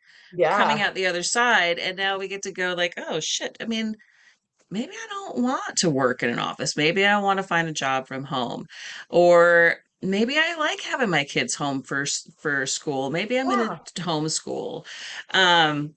[0.51, 3.57] coming out the other side, and now we get to go like, oh shit.
[3.61, 3.97] I mean,
[4.71, 6.77] maybe I don't want to work in an office.
[6.77, 8.67] Maybe I want to find a job from home,
[9.11, 12.07] or maybe I like having my kids home for
[12.39, 13.11] for school.
[13.11, 13.79] Maybe I'm going Yeah.
[13.95, 14.87] to homeschool.
[15.33, 15.95] Um,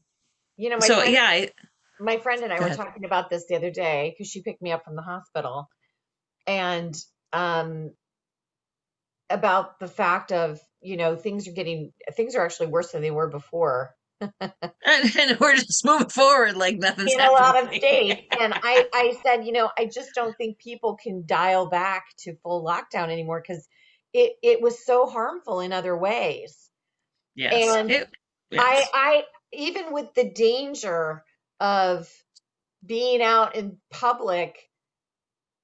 [0.58, 1.52] You know, my so friend yeah, I,
[2.00, 2.72] my friend and I were ahead.
[2.72, 5.70] talking about this the other day because she picked me up from the hospital
[6.48, 6.96] and
[7.34, 7.94] um
[9.30, 13.12] about the fact of, you know, things are getting things are actually worse than they
[13.12, 13.96] were before
[14.42, 18.22] And, and we're just moving forward like nothing's in a lot of states.
[18.40, 22.36] And I I said, you know, I just don't think people can dial back to
[22.44, 23.68] full lockdown anymore because
[24.14, 26.70] it it was so harmful in other ways.
[27.36, 28.10] Yes, And it,
[28.58, 31.24] I I even with the danger
[31.60, 32.10] of
[32.86, 34.69] being out in public,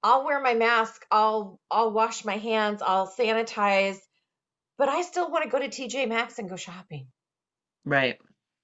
[0.06, 4.00] I'll wear my mask, I'll I'll wash my hands, I'll sanitize,
[4.78, 7.12] but I still want to go to TJ Maxx and go shopping.
[7.86, 8.20] right.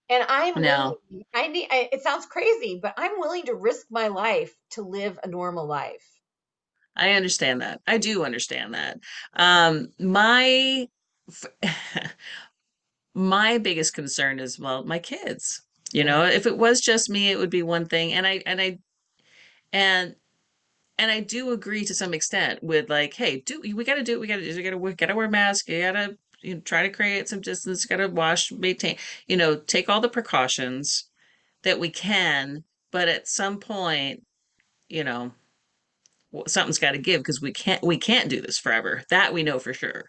[0.10, 3.88] And I'm No, willing, I need, I, it sounds crazy, but I'm willing to risk
[3.90, 6.22] my life to live a normal life.
[6.96, 7.82] I understand that.
[7.88, 9.00] I do understand that.
[9.34, 10.88] Um, my
[13.14, 17.38] my biggest concern is well my kids you know if it was just me it
[17.38, 18.78] would be one thing and i and i
[19.74, 20.16] and
[21.02, 24.14] and i do agree to some extent with like hey do we got to do
[24.14, 25.94] what we got to do we got to we got to wear masks you got
[25.94, 28.96] to you know, try to create some distance got to wash maintain
[29.28, 31.10] you know take all the precautions
[31.64, 34.24] that we can but at some point
[34.88, 35.32] you know
[36.48, 39.60] something's got to give because we can't we can't do this forever that we know
[39.60, 40.06] for sure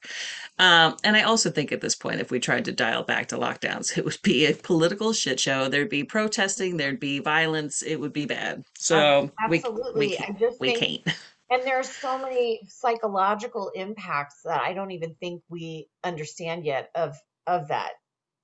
[0.58, 3.37] um, and I also think at this point, if we tried to dial back to
[3.37, 5.68] lockdowns, it would be a political shit show.
[5.68, 7.82] There'd be protesting, there'd be violence.
[7.82, 8.62] It would be bad.
[8.78, 10.11] So we we Absolutely.
[10.11, 11.18] can't I just we think, can't.
[11.50, 17.16] and there's so many psychological impacts that I don't even think we understand yet of
[17.46, 17.92] of that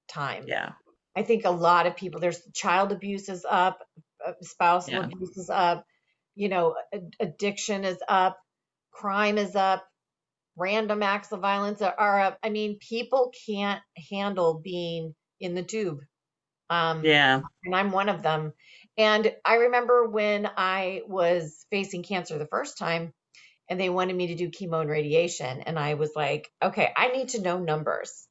[0.09, 0.45] time.
[0.47, 0.73] Yeah,
[1.15, 3.85] I think a lot of people, there's child abuse is up,
[4.27, 5.85] uh, spousal yeah, abuse is up,
[6.39, 6.77] you know,
[7.21, 8.39] addiction is up,
[8.93, 9.85] crime is up,
[10.57, 12.39] random acts of violence are, up.
[12.45, 16.01] I mean, people can't handle being in the tube.
[16.71, 18.53] Um, yeah, and I'm one of them.
[18.97, 23.13] And I remember when I was facing cancer the first time
[23.69, 27.09] and they wanted me to do chemo and radiation and I was like, okay, I
[27.09, 28.29] need to know numbers.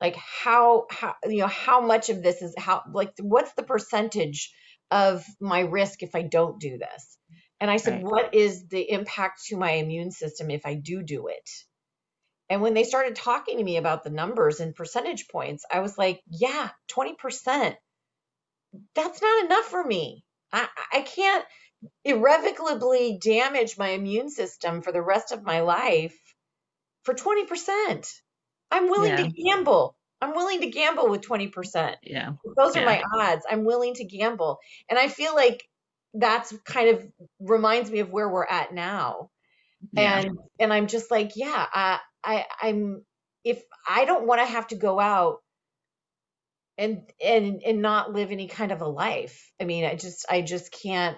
[0.00, 4.52] Like how how you know how much of this is how like what's the percentage
[4.90, 7.15] of my risk if I don't do this?
[7.60, 8.04] And I said, right.
[8.04, 11.48] what is the impact to my immune system if I do do it?
[12.48, 15.98] And when they started talking to me about the numbers and percentage points, I was
[15.98, 17.76] like, yeah, 20%
[18.94, 20.24] that's not enough for me.
[20.52, 21.44] I, I can't
[22.04, 26.16] irrevocably damage my immune system for the rest of my life
[27.04, 28.12] for 20%.
[28.70, 29.24] I'm willing Yeah.
[29.24, 29.96] to gamble.
[30.20, 31.96] I'm willing to gamble with 20%.
[32.02, 32.32] Yeah.
[32.56, 32.86] Those are Yeah.
[32.86, 33.46] my odds.
[33.48, 34.58] I'm willing to gamble.
[34.88, 35.68] And I feel like
[36.14, 37.06] that's kind of
[37.40, 39.30] reminds me of where we're at now.
[39.92, 40.20] Yeah.
[40.20, 43.04] And and I'm just like, yeah, I I I'm
[43.44, 45.38] if I don't want to have to go out
[46.78, 49.50] and and and not live any kind of a life.
[49.60, 51.16] I mean, I just I just can't,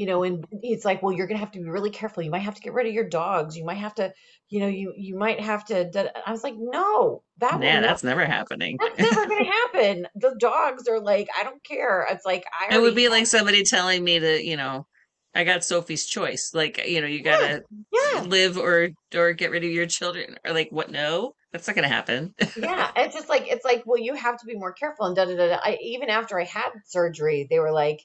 [0.00, 2.22] you know, and it's like, well, you're gonna have to be really careful.
[2.22, 3.56] You might have to get rid of your dogs.
[3.56, 4.12] You might have to,
[4.48, 5.90] you know, you you might have to.
[5.90, 8.80] da- I was like, no, that Yeah, not, that's never happening.
[8.80, 10.08] that's never gonna happen.
[10.16, 12.06] The dogs are like, I don't care.
[12.10, 14.86] It's like I It would be like somebody telling me to, you know,
[15.34, 16.52] I got Sophie's choice.
[16.54, 20.36] Like, you know, you gotta yeah, live or or get rid of your children.
[20.44, 20.90] Or like, what?
[20.90, 22.34] No, that's not gonna happen.
[22.54, 22.90] yeah.
[22.96, 25.36] It's just like it's like, well, you have to be more careful and da da
[25.36, 25.48] da.
[25.48, 25.58] da.
[25.62, 28.00] I even after I had surgery, they were like,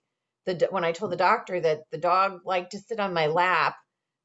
[0.45, 3.75] the when I told the doctor that the dog liked to sit on my lap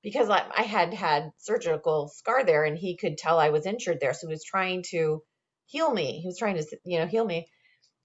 [0.02, 3.98] because I, I had had surgical scar there and he could tell I was injured
[4.00, 5.22] there, so he was trying to
[5.66, 6.20] heal me.
[6.20, 7.46] He was trying to you know heal me.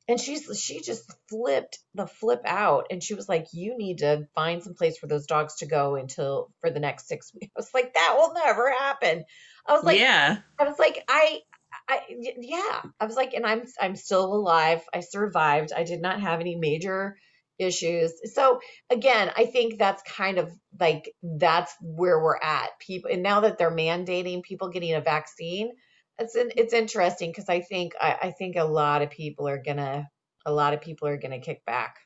[0.08, 4.28] And she's she just flipped the flip out and she was like, You need to
[4.36, 7.51] find some place for those dogs to go until for the next six weeks.
[7.56, 9.23] I was like, That will never happen.
[9.67, 10.38] I was like, yeah.
[10.60, 11.41] I was like, "I."
[11.88, 12.82] I yeah.
[12.99, 14.82] I was like, and I'm, I'm still alive.
[14.93, 15.71] I survived.
[15.75, 17.17] I did not have any major
[17.58, 18.13] issues.
[18.34, 22.70] So again, I think that's kind of like that's where we're at.
[22.80, 25.72] People, and now that they're mandating people getting a vaccine,
[26.20, 29.62] it's an, it's interesting because I think I, I think a lot of people are
[29.62, 30.10] gonna
[30.46, 31.98] a lot of people are gonna kick back.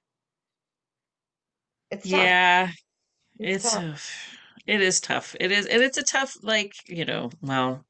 [1.92, 2.20] It's tough.
[2.20, 2.70] Yeah.
[3.40, 4.36] It's It's tough.
[4.68, 5.36] It is tough.
[5.40, 7.86] It is, and it's a tough, like, you know, well,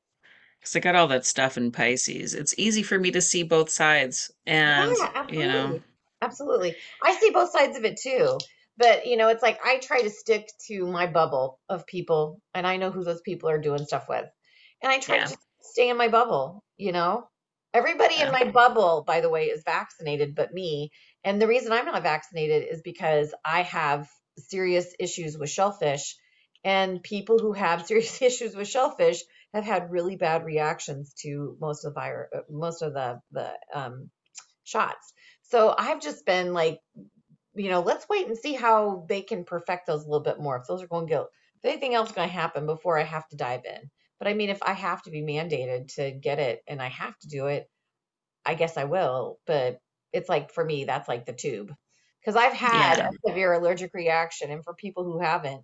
[0.60, 2.34] because I got all that stuff in Pisces.
[2.34, 4.32] It's easy for me to see both sides.
[4.45, 5.82] And, Yeah, you know,
[6.21, 6.75] absolutely.
[7.03, 8.38] I see both sides of it too.
[8.77, 12.65] But, you know, it's like I try to stick to my bubble of people and
[12.65, 14.25] I know who those people are doing stuff with.
[14.82, 15.27] And I try Yeah.
[15.27, 17.27] to stay in my bubble, you know?
[17.73, 20.91] Everybody in my bubble, by the way, is vaccinated but me.
[21.23, 26.15] And the reason I'm not vaccinated is because I have serious issues with shellfish.
[26.63, 29.21] And people who have serious issues with shellfish
[29.53, 34.10] have had really bad reactions to most of the virus, most of the the um,
[34.63, 35.13] shots.
[35.49, 36.79] So I've just been like,
[37.55, 40.57] you know, let's wait and see how they can perfect those a little bit more.
[40.57, 41.21] If those are going to go,
[41.57, 43.89] if anything else is going to happen before I have to dive in.
[44.19, 47.17] But I mean, if I have to be mandated to get it and I have
[47.19, 47.69] to do it,
[48.45, 49.39] I guess I will.
[49.45, 49.79] But
[50.13, 51.73] it's like for me, that's like the tube.
[52.21, 53.07] Because I've had Yeah.
[53.07, 55.63] a severe allergic reaction, and for people who haven't,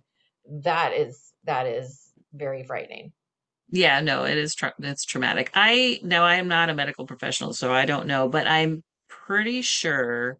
[0.64, 3.12] that is that is very frightening.
[3.68, 5.50] Yeah, no, it is tra it's traumatic.
[5.54, 8.82] I now I am not a medical professional, so I don't know, but I'm
[9.24, 10.38] pretty sure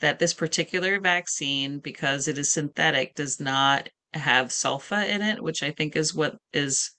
[0.00, 5.62] that this particular vaccine, because it is synthetic, does not have sulfa in it, which
[5.62, 6.92] I think is what is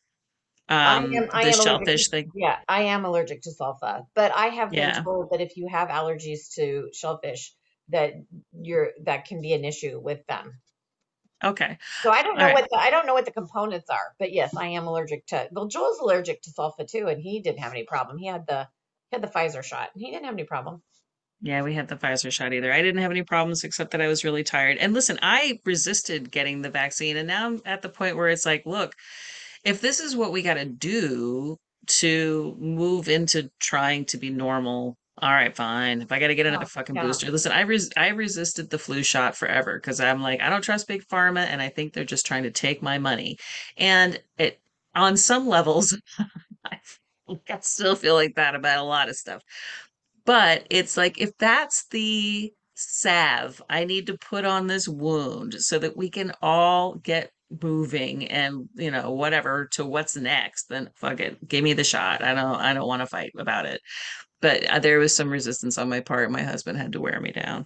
[0.85, 2.31] I um am I the allergic shellfish thing.
[2.35, 5.03] yeah, I am allergic to sulfa, but I have been Yeah.
[5.03, 7.53] told that if you have allergies to shellfish,
[7.89, 8.13] that
[8.53, 10.59] you're that can be an issue with them.
[11.43, 11.77] Okay.
[11.99, 12.53] So I don't All know right.
[12.53, 15.47] what the I don't know what the components are, but yes, I am allergic to.
[15.51, 18.17] Well, Joel's allergic to sulfa too, and he didn't have any problem.
[18.17, 18.67] He had the
[19.09, 20.81] he had the Pfizer shot, and he didn't have any problem.
[21.39, 22.73] Yeah, we had the Pfizer shot either.
[22.73, 24.77] I didn't have any problems except that I was really tired.
[24.79, 28.45] And listen, I resisted getting the vaccine, and now I'm at the point where it's
[28.45, 28.93] like, look,
[29.63, 34.97] if this is what we got to do to move into trying to be normal,
[35.21, 36.01] all right, fine.
[36.01, 36.99] If I got to get another Yeah, fucking yeah.
[36.99, 40.63] booster, listen, I res I resisted the flu shot forever because I'm like, I don't
[40.63, 43.37] trust big pharma, and I think they're just trying to take my money.
[43.77, 44.59] And it,
[44.95, 45.97] on some levels,
[47.29, 49.41] I, I still feel like that about a lot of stuff.
[50.25, 55.79] But it's like if that's the salve I need to put on this wound so
[55.79, 61.19] that we can all get moving and you know whatever to what's next, then fuck
[61.19, 62.23] it, give me the shot.
[62.23, 63.81] I don't I don't want to fight about it.
[64.41, 66.29] But uh, there was some resistance on my part.
[66.29, 67.65] My husband had to wear me down.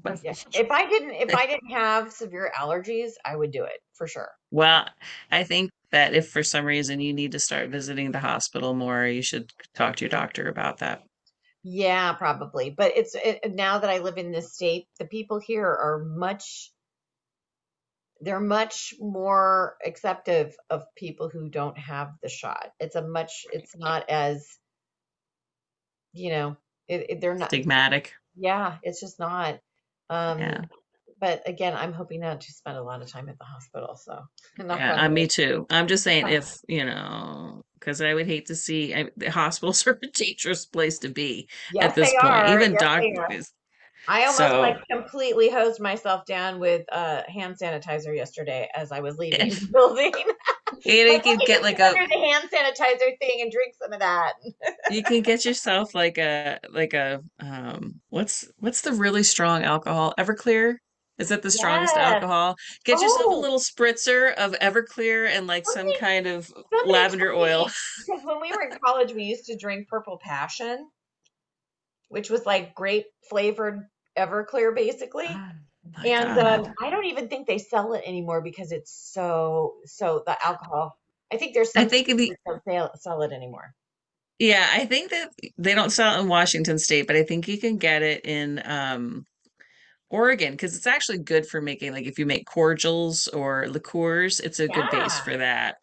[0.00, 0.34] But Yeah.
[0.54, 4.30] If I didn't if I didn't have severe allergies, I would do it for sure.
[4.52, 4.88] Well,
[5.32, 9.06] I think that if for some reason you need to start visiting the hospital more,
[9.06, 11.02] you should talk to your doctor about that.
[11.64, 12.70] Yeah, probably.
[12.70, 16.72] But it's it, now that I live in this state, the people here are much
[18.20, 22.70] they're much more acceptive of people who don't have the shot.
[22.80, 24.46] It's a much it's not as
[26.12, 26.56] you know,
[26.88, 28.08] it, it, they're not Stigmatic.
[28.36, 29.60] yeah, it's just not
[30.10, 30.64] um Yeah.
[31.22, 34.24] But again, I'm hoping not to spend a lot of time at the hospital, so
[34.58, 35.66] Yeah, uh, me too.
[35.70, 39.86] I'm just saying if, you know, because I would hate to see I, the hospitals
[39.86, 42.32] are a dangerous place to be Yes, at this point.
[42.34, 42.46] are.
[42.48, 43.52] Even Yes, doctors,
[44.08, 48.98] I almost So like completely hosed myself down with uh, hand sanitizer yesterday as I
[48.98, 50.12] was leaving the building.
[50.84, 54.32] you, can get like a the hand sanitizer thing and drink some of that.
[54.90, 60.14] you can get yourself like a like a um what's what's the really strong alcohol?
[60.18, 60.76] Everclear?
[61.18, 62.56] Is that the strongest alcohol?
[62.84, 66.52] Get yourself a Oh, little spritzer of Everclear and like some kind of
[66.86, 67.68] lavender oil.
[68.06, 70.90] because when we were in college, we used to drink Purple Passion,
[72.08, 75.26] which was like grape flavored Everclear, basically.
[75.28, 75.50] Oh
[76.04, 80.36] And um, I don't even think they sell it anymore because it's so so the
[80.44, 80.98] alcohol.
[81.32, 83.74] I think there's I think states the don't sell, sell it anymore.
[84.38, 87.58] yeah, I think that they don't sell it in Washington State, but I think you
[87.58, 89.26] can get it in um
[90.12, 94.60] Oregon because it's actually good for making like if you make cordials or liqueurs, it's
[94.60, 95.76] a good base for that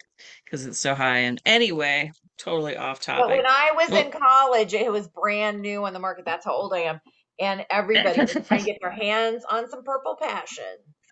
[0.45, 1.39] because it's so high in.
[1.45, 3.23] Anyway, totally off topic.
[3.23, 3.45] But when.
[3.47, 6.25] I was Well, in college, it was brand new on the market.
[6.25, 7.01] That's how old I am.
[7.39, 10.63] And everybody was trying to get their hands on some Purple Passion.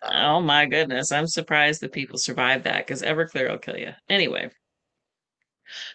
[0.02, 3.90] So, oh my goodness, I'm surprised that people survived that because Everclear will kill you.
[4.08, 4.50] Anyway,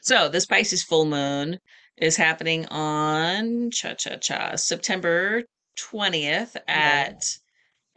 [0.02, 1.58] so this Pisces full moon
[1.96, 5.44] is happening on cha cha cha September
[5.76, 6.64] 20th right.
[6.68, 7.24] at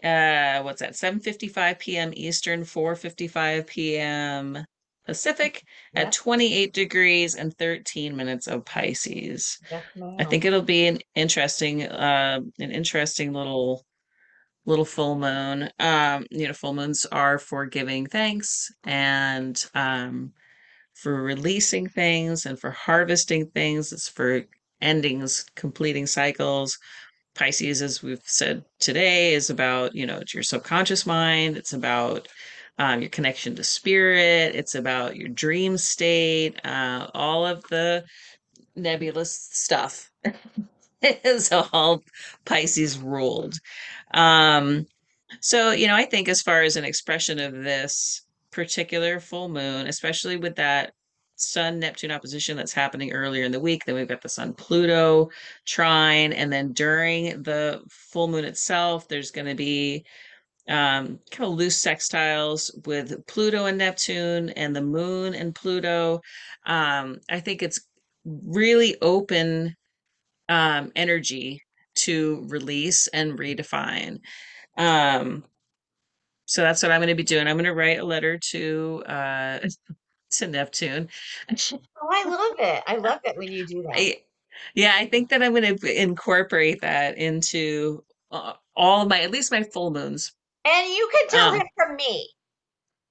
[0.02, 2.12] uh what's that 7:55 p.m.
[2.14, 4.64] Eastern 4:55 p.m.
[5.06, 5.62] Pacific
[5.94, 9.58] at 28 degrees and 13 minutes of Pisces.
[9.70, 9.82] Yes,
[10.18, 13.84] I think it'll be an interesting uh an interesting little
[14.64, 15.70] little full moon.
[15.78, 20.32] Um you know full moons are for giving thanks and um
[20.94, 23.92] for releasing things and for harvesting things.
[23.92, 24.42] It's for
[24.80, 26.78] endings, completing cycles.
[27.36, 31.56] Pisces, as we've said today, is about, you know, it's your subconscious mind.
[31.56, 32.28] It's about
[32.78, 34.54] um, your connection to spirit.
[34.54, 36.64] It's about your dream state.
[36.64, 38.04] Uh, all of the
[38.74, 40.10] nebulous stuff
[41.02, 42.02] is all
[42.44, 43.54] Pisces ruled.
[44.12, 44.86] Um,
[45.40, 49.86] so, you know, I think as far as an expression of this particular full moon,
[49.86, 50.92] especially with that
[51.36, 55.30] Sun Neptune opposition that's happening earlier in the week, then we've got the Sun Pluto
[55.66, 60.04] trine, and then during the full moon itself, there's going to be
[60.68, 66.20] um, kind of loose sextiles with Pluto and Neptune and the moon and Pluto.
[66.64, 67.80] Um, I think it's
[68.24, 69.76] really open
[70.48, 71.62] um, energy
[71.96, 74.18] to release and redefine.
[74.76, 75.44] Um,
[76.46, 77.46] so that's what I'm going to be doing.
[77.46, 79.58] I'm going to write a letter to uh
[80.32, 81.08] to Neptune.
[81.50, 82.82] Oh, I love it.
[82.86, 83.98] I love it when you do that.
[83.98, 84.16] I,
[84.74, 89.52] yeah, I think that I'm going to incorporate that into uh, all my at least
[89.52, 90.32] my full moons.
[90.64, 92.30] And you can tell him Um, from me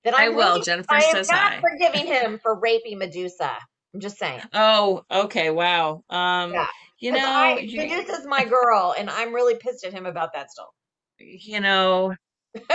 [0.03, 0.45] that I I'm will.
[0.45, 1.61] really, Jennifer I am says not hi.
[1.61, 3.57] forgiving him for raping Medusa.
[3.93, 4.41] I'm just saying.
[4.53, 5.49] Oh, okay.
[5.51, 6.03] Wow.
[6.09, 6.67] Um, Yeah.
[6.99, 10.51] you know, I, you, Medusa's my girl, and I'm really pissed at him about that
[10.51, 10.73] still.
[11.19, 12.13] you know,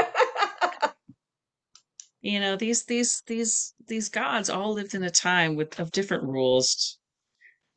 [2.22, 6.24] you know, these these these these gods all lived in a time with of different
[6.24, 6.98] rules.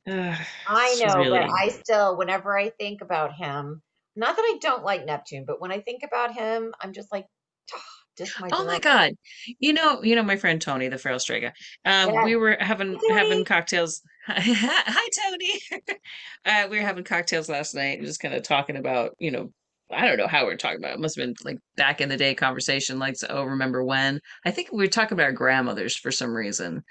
[0.08, 0.38] Ugh,
[0.68, 3.82] I know, but I still, whenever I think about him,
[4.16, 7.26] not that I don't like Neptune, but when I think about him, I'm just like,
[8.18, 8.80] just my Oh my.
[8.80, 9.14] God.
[9.60, 11.54] You know, you know my friend Tony, the Frail Strega.
[11.86, 12.26] Um, Yes.
[12.26, 14.02] we were having having cocktails.
[14.28, 15.60] Hi, Tony.
[16.46, 19.50] Uh, we were having cocktails last night, just kind of talking about, you know,
[19.94, 20.94] I don't know how we are talking about.
[20.94, 24.20] It must have been like back in the day conversation, like, so, oh, remember when?
[24.46, 26.84] I think we were talking about our grandmothers for some reason.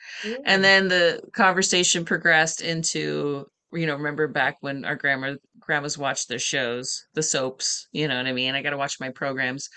[0.45, 0.63] And Mm.
[0.63, 6.39] then the conversation progressed into, you know, remember back when our grandma grandmas watched their
[6.39, 8.55] shows, the soaps, you know what I mean?
[8.55, 9.69] I got to watch my programs.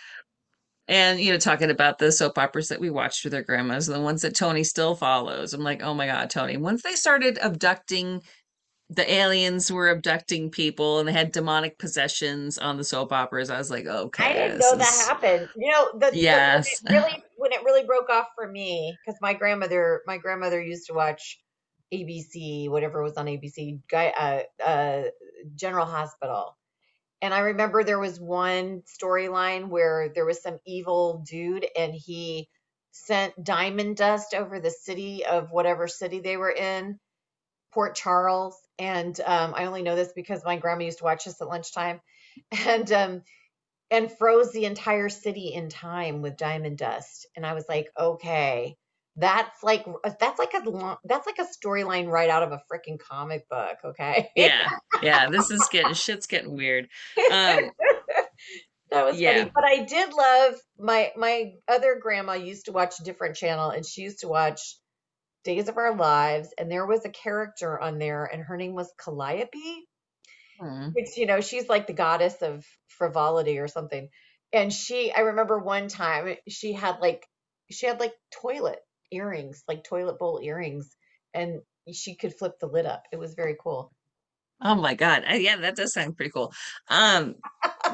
[0.87, 3.99] And, you know, talking about the soap operas that we watched with our grandmas, the
[3.99, 5.53] ones that Tony still follows.
[5.53, 6.57] I'm like, oh my God, Tony.
[6.57, 8.21] Once they started abducting,
[8.89, 13.57] the aliens were abducting people and they had demonic possessions on the soap operas, I
[13.57, 14.23] was like, okay.
[14.23, 15.49] I didn't know that is, happened.
[15.55, 16.83] You know, the, the when yes.
[16.83, 20.87] it really when it really broke off for me, because my grandmother my grandmother used
[20.87, 21.39] to watch
[21.93, 25.03] ABC, whatever was on ABC, guy uh uh
[25.55, 26.55] General Hospital.
[27.21, 32.49] And I remember there was one storyline where there was some evil dude and he
[32.91, 36.99] sent diamond dust over the city of whatever city they were in,
[37.73, 38.55] Port Charles.
[38.77, 42.01] And um, I only know this because my grandma used to watch this at lunchtime.
[42.67, 43.21] And um,
[43.91, 47.27] and froze the entire city in time with diamond dust.
[47.35, 48.75] And I was like, okay,
[49.15, 49.85] that's like
[50.19, 53.77] that's like a lo- that's like a storyline right out of a freaking comic book.
[53.85, 54.69] Okay, Yeah.
[55.01, 55.29] Yeah.
[55.29, 56.89] This is getting, shit's getting weird.
[57.31, 57.71] Um,
[58.91, 59.37] that was yeah.
[59.37, 59.51] funny.
[59.53, 63.85] But I did love my my other grandma used to watch a different channel, and
[63.85, 64.77] she used to watch
[65.45, 68.93] Days of Our Lives, and there was a character on there, and her name was
[68.99, 69.83] Calliope
[70.61, 70.93] Mm.
[70.93, 74.09] which you know she's like the goddess of frivolity or something
[74.53, 77.25] and she i remember one time she had like
[77.71, 78.79] she had like toilet
[79.11, 80.89] earrings like toilet bowl earrings
[81.33, 81.61] and
[81.93, 83.93] she could flip the lid up it was very cool
[84.61, 85.23] Oh my God.
[85.29, 86.53] Uh, yeah, that does sound pretty cool.
[86.89, 87.35] Um,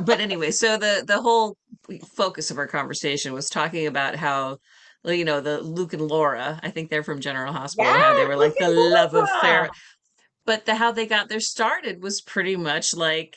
[0.02, 1.58] but anyway, so the the whole
[2.16, 4.60] focus of our conversation was talking about how,
[5.06, 8.36] you know, the Luke and Laura, I think they're from General Hospital, how they were
[8.36, 9.62] like the at love affair.
[9.62, 9.72] Laura.
[10.46, 13.36] But the how they got their started was pretty much like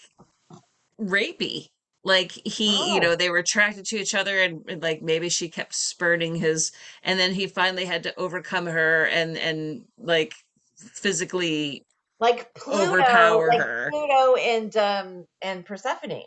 [1.01, 1.69] rapey.
[2.07, 5.31] Like he, you know, oh they were attracted to each other and, and like maybe
[5.31, 6.71] she kept spurning his
[7.03, 10.35] and then he finally had to overcome her and and like
[10.77, 11.83] physically
[12.21, 13.89] like pluto overpower like her.
[13.91, 16.23] pluto and um and persephone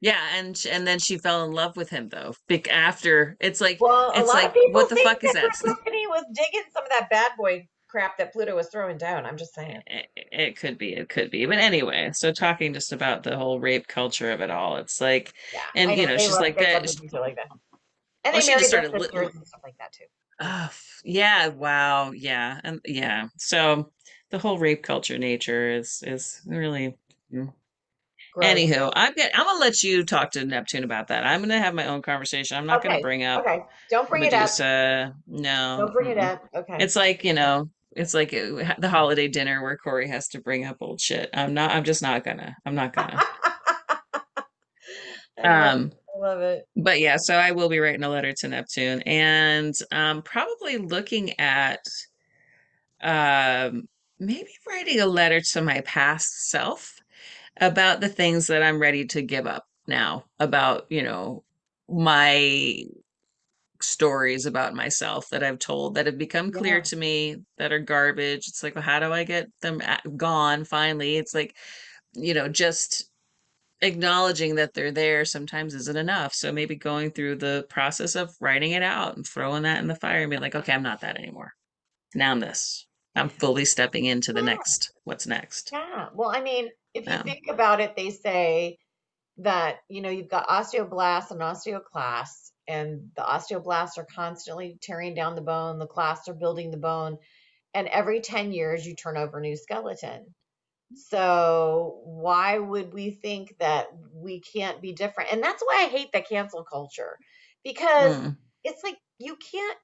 [0.00, 2.34] Yeah, and sh- and then she fell in love with him though.
[2.48, 5.24] Bec after it's like well a it's lot of like people what the think fuck
[5.24, 5.50] is that that?
[5.50, 5.76] persephone
[6.08, 9.54] was digging some of that bad boy crap that pluto was throwing down i'm just
[9.54, 11.46] saying It, it could be, it could be.
[11.46, 14.78] But anyway, so talking just about the whole rape culture of it all.
[14.78, 16.82] It's like, yeah and you know she's love like that.
[17.12, 17.46] like that
[18.24, 18.92] and Well, they she just started.
[18.92, 20.04] Li and stuff like that too
[20.40, 20.70] oh,
[21.04, 23.28] yeah, wow, yeah, and yeah.
[23.38, 23.90] So
[24.30, 26.96] the whole rape culture nature is is really.
[27.30, 27.46] Hmm,
[28.34, 31.24] gross Anywho, I'm gonna I'm gonna let you talk to Neptune about that.
[31.24, 32.56] I'm gonna have my own conversation.
[32.56, 33.62] I'm not gonna bring up Okay.
[33.90, 34.42] Don't bring it up.
[34.42, 35.14] Medusa.
[35.26, 35.76] No.
[35.80, 36.34] Don't bring it mm-mm.
[36.34, 36.48] up.
[36.54, 36.76] Okay.
[36.80, 40.64] It's like, you know, it's like uh, the holiday dinner where Corey has to bring
[40.64, 41.30] up old shit.
[41.32, 42.56] I'm not, I'm just not gonna.
[42.66, 43.20] I'm not gonna.
[45.42, 46.68] Um, I love it.
[46.76, 51.38] but yeah, so I will be writing a letter to Neptune and um probably looking
[51.40, 51.84] at
[53.02, 53.88] um
[54.20, 57.00] maybe writing a letter to my past self
[57.60, 61.44] about the things that I'm ready to give up now, about, you know,
[61.88, 62.84] my
[63.80, 66.82] stories about myself that I've told that have become clear Yeah.
[66.82, 68.48] to me that are garbage.
[68.48, 69.80] It's like, well, how do I get them
[70.16, 71.16] gone finally?
[71.16, 71.56] It's like,
[72.14, 73.10] you know, just
[73.82, 76.32] acknowledging that they're there sometimes isn't enough.
[76.34, 79.96] So maybe going through the process of writing it out and throwing that in the
[79.96, 81.52] fire and being like, okay, I'm not that anymore.
[82.14, 82.86] Now I'm this.
[83.14, 84.46] I'm fully stepping into the Yeah.
[84.46, 84.92] next.
[85.04, 85.70] What's next?
[85.72, 86.08] Yeah.
[86.14, 88.78] Well, I mean, if you think about it, they say
[89.38, 95.34] that, you know, you've got osteoblasts and osteoclasts, and the osteoblasts are constantly tearing down
[95.34, 97.18] the bone, the clasts are building the bone,
[97.74, 100.34] and every 10 years you turn over a new skeleton.
[100.94, 105.32] So why would we think that we can't be different?
[105.32, 107.18] And that's why I hate the cancel culture
[107.64, 109.78] because Mm, it's like you can't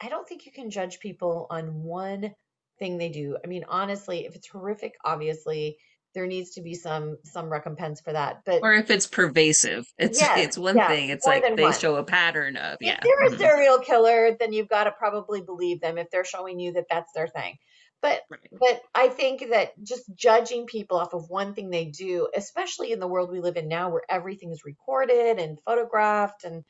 [0.00, 2.34] I don't think you can judge people on one
[2.78, 3.38] thing they do.
[3.42, 5.78] I mean, honestly, if it's horrific, obviously
[6.14, 8.42] there needs to be some some recompense for that.
[8.46, 11.10] But Or if it's pervasive, it's yes, it's one yes, thing.
[11.10, 11.72] It's like they one.
[11.72, 13.00] show a pattern of, If yeah.
[13.02, 16.58] they're a mhm, serial killer, then you've got to probably believe them if they're showing
[16.60, 17.56] you that that's their thing.
[18.02, 18.52] But Right.
[18.58, 23.00] but I think that just judging people off of one thing they do, especially in
[23.00, 26.64] the world we live in now where everything is recorded and photographed and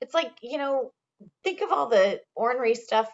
[0.00, 0.92] it's like, you know,
[1.44, 3.10] think of all the ornery stuff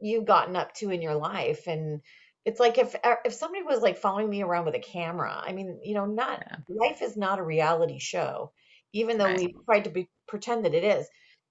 [0.00, 2.00] you've gotten up to in your life and
[2.44, 5.52] it's like if uh, if somebody was like following me around with a camera i
[5.52, 6.56] mean you know not Yeah.
[6.68, 8.52] life is not a reality show
[8.92, 9.40] even though Right.
[9.40, 11.08] we tried to be, pretend that it is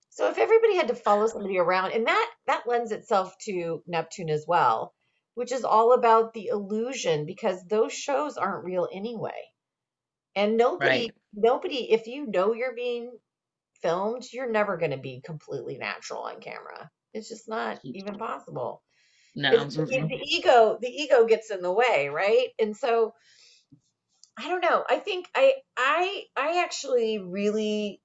[0.10, 4.30] so if everybody had to follow somebody around and that that lends itself to neptune
[4.30, 4.94] as well
[5.36, 9.42] which is all about the illusion because those shows aren't real anyway
[10.36, 11.14] and nobody Right.
[11.34, 13.18] nobody if you know you're being
[13.82, 18.84] filmed you're never going to be completely natural on camera it's just not even possible
[19.36, 19.52] No.
[19.52, 19.88] mm-mm.
[19.88, 20.10] Mm.
[20.10, 23.14] the ego the ego gets in the way right and so
[24.38, 28.02] i don't know i think i i i actually really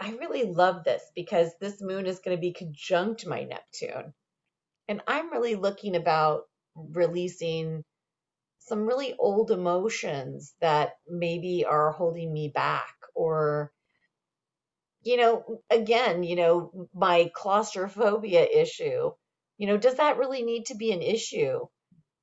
[0.00, 4.12] i really love this because this moon is going to be conjunct my neptune
[4.88, 6.42] and i'm really looking about
[6.74, 7.84] releasing
[8.58, 13.72] some really old emotions that maybe are holding me back or
[15.02, 19.10] you know again you know my claustrophobia issue
[19.58, 21.60] you know does that really need to be an issue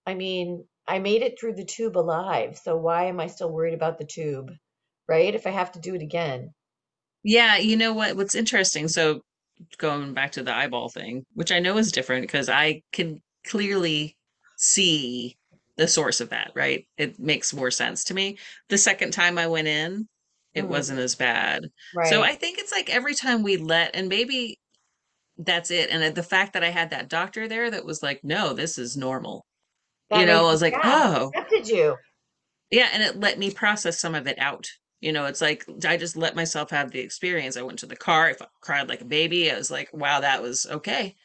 [0.07, 3.73] i mean i made it through the tube alive so why am i still worried
[3.75, 4.51] about the tube
[5.09, 6.53] right if i have to do it again
[7.23, 8.15] Yeah, you know what?
[8.15, 9.21] What's interesting, so
[9.77, 14.17] going back to the eyeball thing, which I know is different because I can clearly
[14.57, 15.38] see
[15.77, 16.88] the source of that, right?
[16.97, 18.38] It makes more sense to me.
[18.69, 20.07] The second time I went in,
[20.53, 20.67] it Mhm.
[20.67, 21.63] wasn't as bad.
[22.01, 24.59] So I think it's like every time we let, and maybe
[25.38, 25.89] that's it.
[25.89, 28.77] And uh, the fact that I had that doctor there that was like, no, this
[28.77, 29.45] is normal.
[30.09, 31.97] that You know, I was like, oh, accepted you
[32.73, 34.67] yeah, and it let me process some of it out.
[34.99, 37.55] You know, it's like I just let myself have the experience.
[37.55, 39.51] I went to the car, I cried like a baby.
[39.51, 41.15] I was like, wow, that was okay.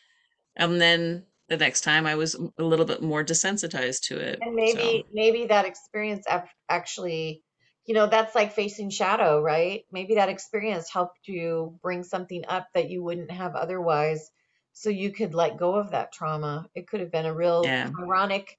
[0.57, 4.41] And then the next time I was a little bit more desensitized to it.
[4.43, 6.27] And So maybe maybe that experience
[6.69, 7.43] actually,
[7.89, 9.87] you know, that's like facing shadow, right?
[9.91, 14.31] Maybe that experience helped you bring something up that you wouldn't have otherwise,
[14.75, 16.67] so you could let go of that trauma.
[16.75, 18.59] It could have been a real yeah, ironic,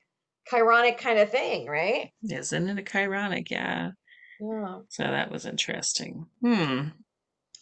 [0.52, 2.12] chironic kind of thing, right?
[2.28, 3.52] isn't it ironic?
[3.52, 3.92] Yeah.
[4.42, 4.80] Yeah.
[4.90, 6.26] So that was interesting.
[6.42, 6.88] Hmm.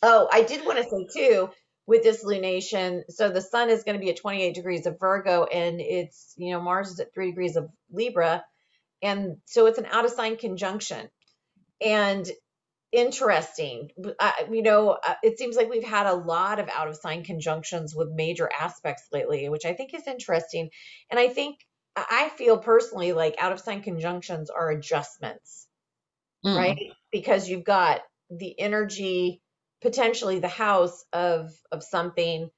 [0.01, 1.49] Oh, I did want to say too,
[1.85, 5.43] with this lunation, so the sun is going to be at 28 degrees of Virgo,
[5.43, 8.45] and it's, you know, Mars is at three degrees of Libra,
[9.01, 11.09] and so it's an out of sign conjunction.
[11.81, 12.29] And
[12.91, 13.91] interesting.
[14.19, 17.23] Uh, you know, uh, it seems like we've had a lot of out of sign
[17.23, 20.71] conjunctions with major aspects lately, which I think is interesting.
[21.11, 21.59] And I think
[21.95, 25.67] I feel personally like out of sign conjunctions are adjustments,
[26.53, 26.75] right?
[26.75, 26.91] Mm.
[27.11, 29.41] Because you've got the energy,
[29.81, 32.49] potentially the house of of something,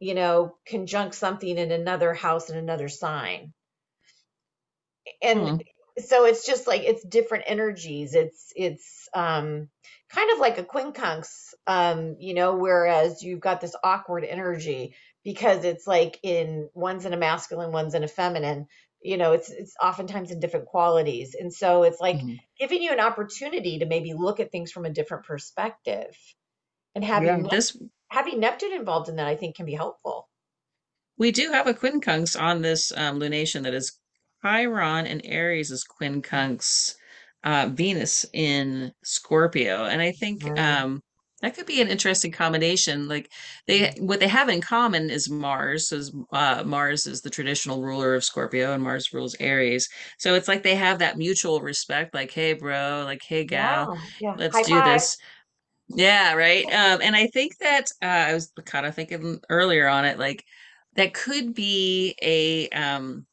[0.00, 3.54] you know, conjunct something in another house in another sign.
[5.22, 5.75] And Mm.
[5.98, 8.14] So it's just like it's different energies.
[8.14, 9.68] It's it's um
[10.10, 14.94] kind of like a quincunx, um, you know, whereas you've got this awkward energy
[15.24, 18.66] because it's like in one's in a masculine, one's in a feminine.
[19.02, 21.34] You know, it's it's oftentimes in different qualities.
[21.38, 22.38] And so it's like Mhm.
[22.58, 26.16] giving you an opportunity to maybe look at things from a different perspective.
[26.94, 27.76] And having Nep- This
[28.08, 30.28] having Neptune involved in that, I think, can be helpful.
[31.18, 33.98] we do have a quincunx on this um, lunation that is
[34.46, 36.94] Chiron and Aries is quincunx
[37.44, 41.00] uh, Venus in Scorpio, and I think um,
[41.42, 43.08] that could be an interesting combination.
[43.08, 43.30] Like
[43.66, 45.88] they, what they have in common is Mars.
[45.88, 49.88] So uh, Mars is the traditional ruler of Scorpio, and Mars rules Aries.
[50.18, 52.14] So it's like they have that mutual respect.
[52.14, 53.02] Like, hey, bro.
[53.04, 53.92] Like, hey, gal.
[54.20, 54.36] Yeah, yeah.
[54.38, 54.84] Let's High do five.
[54.84, 55.16] this.
[55.88, 56.64] Yeah, right.
[56.64, 60.44] Um, and I think that uh, I was kind of thinking earlier on it, like
[60.96, 63.26] that could be a um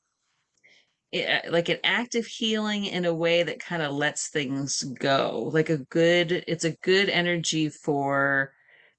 [1.14, 5.49] i- uh, like an active healing in a way that kind of lets things go.
[5.53, 8.53] Like a good, it's a good energy for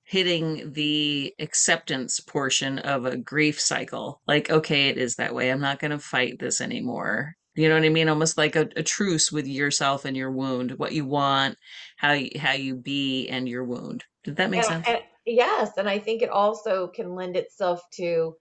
[0.04, 4.20] hitting the acceptance portion of a grief cycle.
[4.26, 5.50] Like, okay, it is that way.
[5.50, 7.34] I'm not going to fight this anymore.
[7.54, 8.08] You know what I mean?
[8.08, 11.56] Almost like a, a truce with yourself and your wound, what you want,
[11.96, 14.04] how you, how you be and your wound.
[14.24, 14.86] Did that make And, sense?
[14.86, 18.36] and yes, and I think it also can lend itself to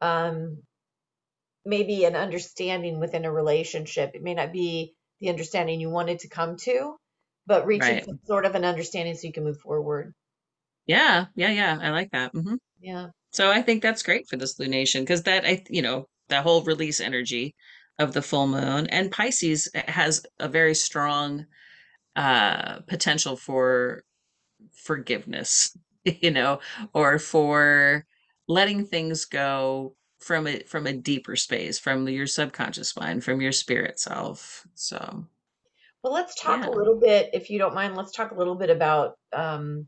[0.00, 0.62] um,
[1.68, 4.12] maybe an understanding within a relationship.
[4.14, 6.96] It may not be the understanding you wanted to come to,
[7.46, 8.06] but reaching Right.
[8.06, 10.14] some sort of an understanding so you can move forward.
[10.86, 11.78] Yeah, yeah, yeah.
[11.80, 12.32] I like that.
[12.32, 13.10] hmm Yeah.
[13.32, 16.62] So I think that's great for this lunation because that I you know that whole
[16.64, 17.54] release energy
[17.98, 21.46] of the full moon and Pisces has a very strong
[22.16, 24.04] uh potential for
[24.72, 26.60] forgiveness, you know,
[26.94, 28.06] or for
[28.48, 33.52] letting things go from a from a deeper space, from your subconscious mind, from your
[33.52, 34.66] spirit self.
[34.74, 35.26] So
[36.02, 38.70] Well, let's talk a little bit, if you don't mind, let's talk a little bit
[38.70, 39.86] about um,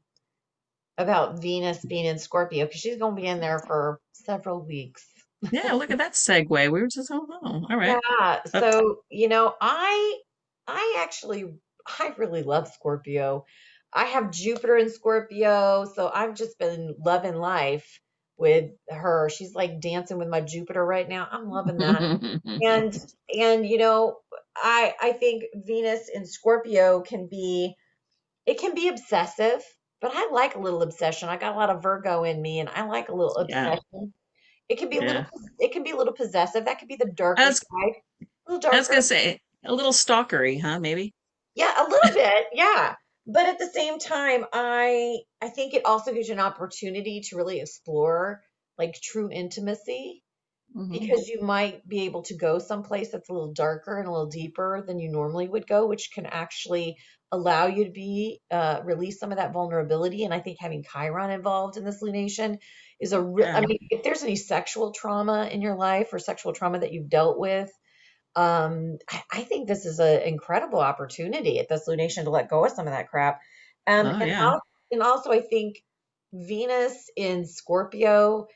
[0.99, 5.07] about Venus being in Scorpio because she's going to be in there for several weeks.
[5.51, 6.49] Yeah, look at that segue.
[6.49, 7.99] We were just oh, oh all right.
[8.21, 8.41] Yeah.
[8.61, 10.19] So, you know, I
[10.67, 11.47] I actually
[11.87, 13.47] I really love Scorpio.
[13.93, 18.01] I have Jupiter in Scorpio, so I've just been loving life
[18.41, 19.29] with her.
[19.29, 21.29] She's like dancing with my Jupiter right now.
[21.31, 22.41] I'm loving that.
[22.63, 22.99] And
[23.39, 24.17] and you know,
[24.57, 27.75] I I think Venus in Scorpio can be
[28.47, 29.63] it can be obsessive,
[30.01, 31.29] but I like a little obsession.
[31.29, 33.81] I got a lot of Virgo in me and I like a little obsession.
[33.93, 34.07] yeah.
[34.69, 35.25] It can be a little
[35.59, 36.65] it can be a little possessive.
[36.65, 38.27] That could be the darker was side.
[38.49, 40.81] A little I was gonna say a little stalkery, huh?
[40.81, 41.15] Maybe.
[41.55, 42.47] Yeah, a little bit.
[42.53, 42.95] Yeah.
[43.33, 47.37] But at the same time, I I think it also gives you an opportunity to
[47.37, 48.43] really explore
[48.79, 50.23] like true intimacy
[50.75, 54.11] hmm because you might be able to go someplace that's a little darker and a
[54.11, 56.97] little deeper than you normally would go, which can actually
[57.33, 60.25] allow you to be uh, release some of that vulnerability.
[60.25, 62.59] And I think having Chiron involved in this lunation
[63.01, 63.49] is a real.
[63.55, 67.09] I mean, if there's any sexual trauma in your life or sexual trauma that you've
[67.11, 67.71] dealt with,
[68.41, 72.65] um, I, I think this is an incredible opportunity at this lunation to let go
[72.65, 73.41] of some of that crap.
[73.87, 74.45] Um, Oh and yeah.
[74.47, 74.61] also,
[74.93, 75.83] and also, I think
[76.33, 78.47] Venus in Scorpio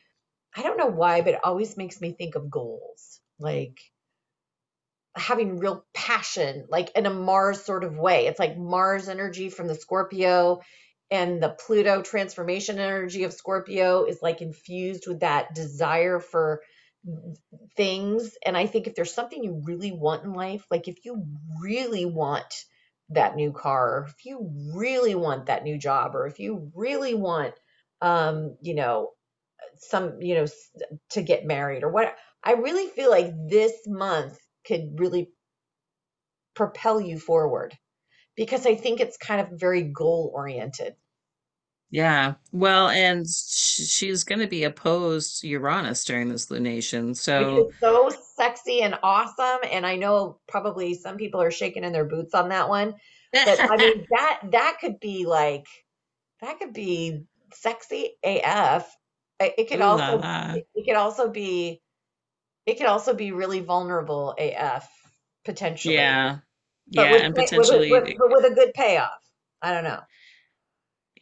[0.56, 3.78] I don't know why, but it always makes me think of goals, like
[5.16, 8.26] having real passion, like in a Mars sort of way.
[8.26, 10.60] It's like Mars energy from the Scorpio
[11.10, 16.62] and the Pluto transformation energy of Scorpio is like infused with that desire for
[17.76, 18.36] things.
[18.44, 21.26] And I think if there's something you really want in life, like if you
[21.60, 22.64] really want
[23.10, 27.14] that new car, or if you really want that new job, or if you really
[27.14, 27.54] want,
[28.00, 29.10] um, you know,
[29.78, 30.46] some, you know,
[31.10, 32.14] to get married or what.
[32.42, 35.30] I really feel like this month could really
[36.54, 37.74] propel you forward
[38.36, 40.94] because I think it's kind of very goal oriented.
[41.90, 42.34] Yeah.
[42.52, 47.08] Well, and sh she's going to be opposed to Uranus during this lunation.
[47.08, 49.60] which So, is so sexy and awesome.
[49.70, 52.94] And I know probably some people are shaking in their boots on that one,
[53.32, 55.66] but I mean that that could be like
[56.40, 58.90] that could be sexy AF.
[59.40, 60.54] It could ooh also la.
[60.54, 61.80] it could also be
[62.66, 64.88] it could also be really vulnerable AF
[65.44, 66.38] potentially, Yeah.
[66.92, 69.20] but Yeah, with and pay- with with, potentially, but with a good payoff.
[69.62, 70.00] I don't know.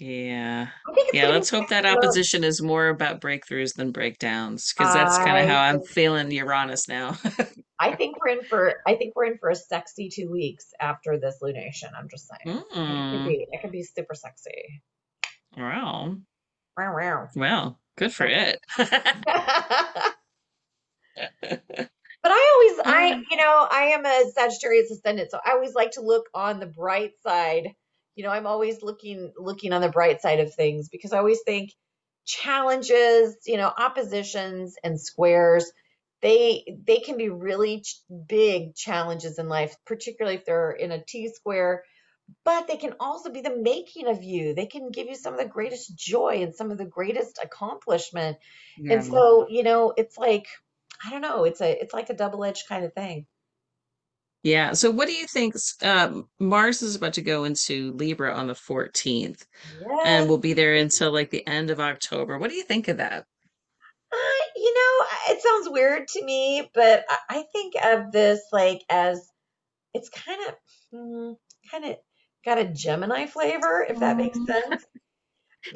[0.03, 0.69] Yeah.
[0.89, 4.93] I think it's Yeah, let's hope that opposition is more about breakthroughs than breakdowns, because
[4.93, 7.17] that's kind of how I'm feeling Uranus now.
[7.81, 11.19] I think we're in for I think we're in for a sexy two weeks after
[11.19, 11.91] this lunation.
[11.97, 12.63] I'm just saying.
[12.87, 14.83] Think it could Mm, be it could be super sexy.
[15.57, 16.17] wow.
[16.77, 17.29] Wow, wow.
[17.37, 18.59] Well, good for it.
[22.23, 25.75] But I always, I, Um, you know, I am a Sagittarius ascendant, so I always
[25.75, 27.75] like to look on the bright side.
[28.15, 31.41] You know, I'm always looking looking on the bright side of things because I always
[31.47, 31.71] think
[32.27, 35.71] challenges, you know, oppositions and squares,
[36.21, 41.03] they they can be really ch- big challenges in life, particularly if they're in a
[41.05, 41.85] T square,
[42.45, 44.55] but they can also be the making of you.
[44.55, 48.39] They can give you some of the greatest joy and some of the greatest accomplishment
[48.89, 50.47] and so, you know, it's like,
[51.05, 53.27] I don't know, it's a it's like a double-edged kind of thing.
[54.43, 54.73] Yeah.
[54.75, 55.55] So what do you think?
[55.83, 59.47] Um, Mars is about to go into Libra on the 14th
[60.05, 60.29] and Yes.
[60.29, 62.39] will be there until like the end of October.
[62.39, 63.27] What do you think of that?
[64.13, 64.17] Uh,
[64.57, 69.27] you know, it sounds weird to me, but I I think of this like as
[69.95, 70.55] it's kind of
[70.95, 71.37] mm,
[71.71, 71.97] kind of
[72.45, 74.85] got a Gemini flavor, if that makes Mm, sense.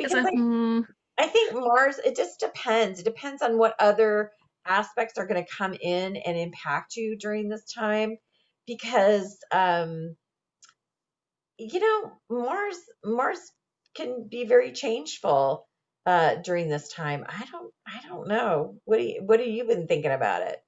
[0.03, 0.81] It's Because a I hmm.
[1.19, 3.01] I think Mars, it just depends.
[3.01, 4.33] It depends on what other
[4.67, 8.17] aspects are going to come in and impact you during this time.
[8.67, 10.17] Because um
[11.59, 13.39] you know, Mars Mars
[13.95, 15.67] can be very changeful
[16.05, 17.25] uh during this time.
[17.29, 18.79] I don't I don't know.
[18.85, 20.59] What do you what have you been thinking about it?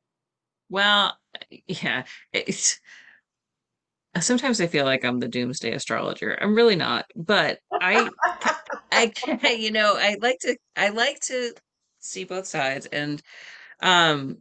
[0.70, 1.16] Well,
[1.66, 2.04] yeah.
[2.32, 2.80] It's
[4.20, 6.36] sometimes I feel like I'm the doomsday astrologer.
[6.40, 8.10] I'm really not, but I
[9.14, 11.54] can, you know, I like to I like to
[12.00, 13.22] see both sides and
[13.80, 14.38] um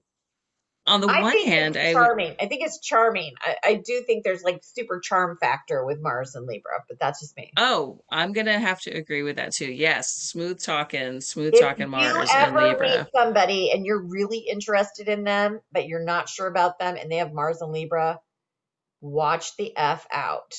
[0.88, 2.36] on the I one hand, I charming.
[2.40, 3.34] I think it's charming.
[3.42, 7.20] I, I do think there's like super charm factor with Mars and Libra, but that's
[7.22, 7.52] just me.
[7.58, 9.72] oh, I'm gonna have to agree with that too.
[9.72, 13.08] Yes, smooth talking, smooth If talking Mars and ever meet Libra.
[13.16, 17.18] somebody and you're really interested in them, but you're not sure about them and they
[17.18, 18.22] have Mars and Libra,
[19.02, 20.54] watch the F out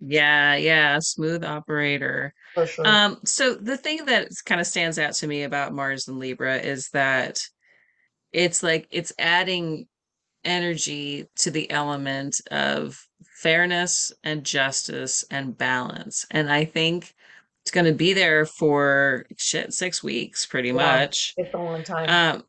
[0.00, 2.34] Yeah, yeah, smooth operator.
[2.66, 2.84] sure.
[2.86, 6.56] Um, so the thing that kind of stands out to me about Mars and Libra
[6.56, 7.40] is that
[8.32, 9.86] it's like it's adding
[10.44, 12.98] energy to the element of
[13.40, 16.26] fairness and justice and balance.
[16.30, 17.14] And I think
[17.62, 21.34] it's going to be there for shit, six weeks pretty Yeah, much.
[21.36, 22.08] it's a long time.
[22.08, 22.44] Um,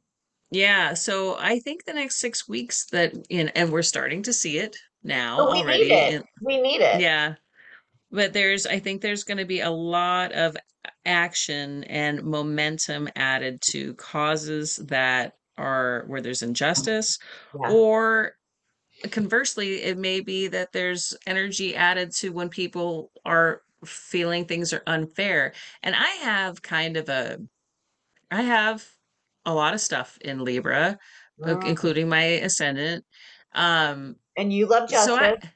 [0.51, 4.57] yeah, so I think the next six weeks that in and we're starting to see
[4.59, 5.91] it now But we need already.
[5.91, 6.13] it.
[6.15, 7.01] And We need it.
[7.01, 7.35] yeah,
[8.11, 10.55] but there's I think there's going to be a lot of
[11.05, 17.19] action and momentum added to causes that are where there's injustice
[17.53, 17.71] Yeah.
[17.71, 18.35] or
[19.11, 24.83] conversely, it may be that there's energy added to when people are feeling things are
[24.87, 25.53] unfair.
[25.81, 27.39] And I have kind of a,
[28.31, 28.87] I have
[29.45, 30.97] a lot of stuff in Libra,
[31.39, 31.65] Mm.
[31.65, 33.03] including my ascendant.
[33.53, 35.49] Um, And you love so I, justice.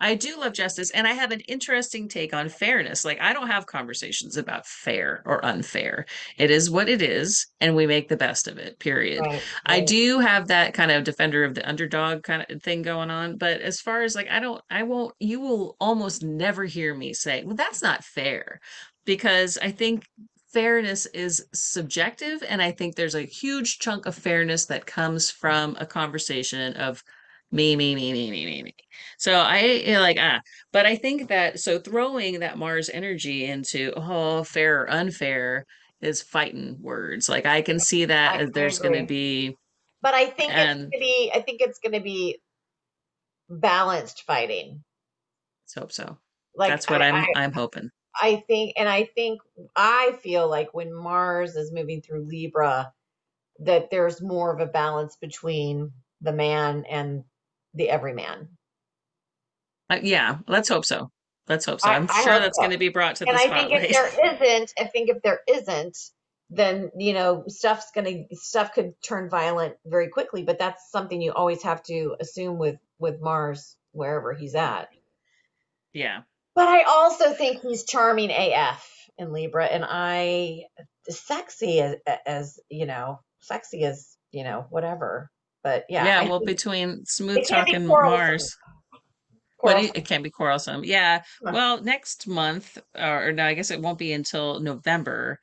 [0.00, 3.04] I do love justice, and I have an interesting take on fairness.
[3.04, 6.06] Like, I don't have conversations about fair or unfair.
[6.38, 9.20] It is what it is, and we make the best of it, period.
[9.20, 13.10] Right, I do have that kind of defender of the underdog kind of thing going
[13.10, 16.94] on, but as far as like, I don't, I won't, you will almost never hear
[16.94, 18.60] me say, well, that's not fair,
[19.04, 20.06] because I think
[20.52, 25.76] fairness is subjective, and I think there's a huge chunk of fairness that comes from
[25.78, 27.04] a conversation of
[27.52, 28.74] me, me, me, me, me, me, me.
[29.18, 30.40] So I you know, like ah,
[30.72, 35.66] but I think that so throwing that Mars energy into oh fair or unfair
[36.00, 37.28] is fighting words.
[37.28, 39.56] Like I can see that I, as there's going to be
[40.02, 42.40] But I think it's gonna be I think it's gonna be
[43.48, 44.82] balanced fighting.
[45.66, 46.18] let's hope so.
[46.54, 47.90] Like That's what I, I'm I I'm hoping.
[48.20, 49.40] I think and I think
[49.76, 52.92] I feel like when Mars is moving through Libra
[53.60, 55.92] that there's more of a balance between
[56.22, 57.24] the man and
[57.74, 58.48] the everyman.
[59.88, 61.10] Uh, yeah, let's hope so.
[61.48, 61.88] Let's hope so.
[61.88, 62.62] I'm I sure that's so.
[62.62, 65.22] going to be brought to And the I think if there isn't, I think if
[65.22, 65.98] there isn't,
[66.50, 70.42] then you know stuff's gonna stuff could turn violent very quickly.
[70.42, 74.88] But that's something you always have to assume with with Mars wherever he's at.
[75.92, 76.22] Yeah.
[76.54, 80.64] But I also think he's charming AF in Libra, and I
[81.08, 81.96] sexy as,
[82.26, 85.30] as you know, sexy as you know, whatever.
[85.62, 88.18] But yeah, Yeah, I well, think between smooth it can't be talking quarrelsome.
[88.18, 88.56] Mars,
[89.60, 90.84] what do you, it can be quarrelsome.
[90.84, 91.22] Yeah.
[91.44, 91.50] Huh.
[91.52, 95.38] Well, next month, or, or no, I guess it won't be until November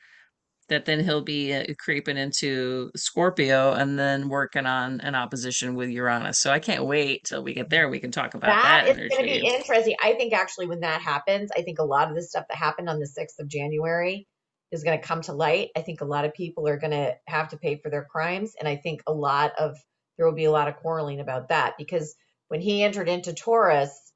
[0.69, 5.89] that then he'll be uh, creeping into Scorpio and then working on an opposition with
[5.89, 6.39] Uranus.
[6.39, 7.89] So I can't wait till we get there.
[7.89, 9.95] We can talk about That that is going to be interesting.
[10.03, 12.89] I think actually when that happens, I think a lot of the stuff that happened
[12.89, 14.27] on the 6th of January
[14.71, 15.69] is going to come to light.
[15.77, 18.53] I think a lot of people are going to have to pay for their crimes.
[18.59, 19.77] And I think a lot of,
[20.17, 22.15] there will be a lot of quarreling about that because
[22.47, 24.11] when he entered into Taurus,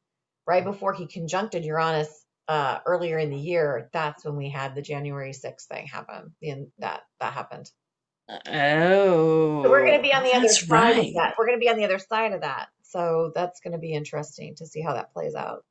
[0.47, 4.81] right before he conjuncted Uranus uh, earlier in the year, that's when we had the
[4.81, 6.33] January 6th thing happen.
[6.41, 7.69] And that, that happened.
[8.29, 11.07] Oh, So we're going to be on the other side right.
[11.09, 11.35] of that.
[11.37, 12.69] We're going to be on the other side of that.
[12.83, 15.63] So that's going to be interesting to see how that plays out.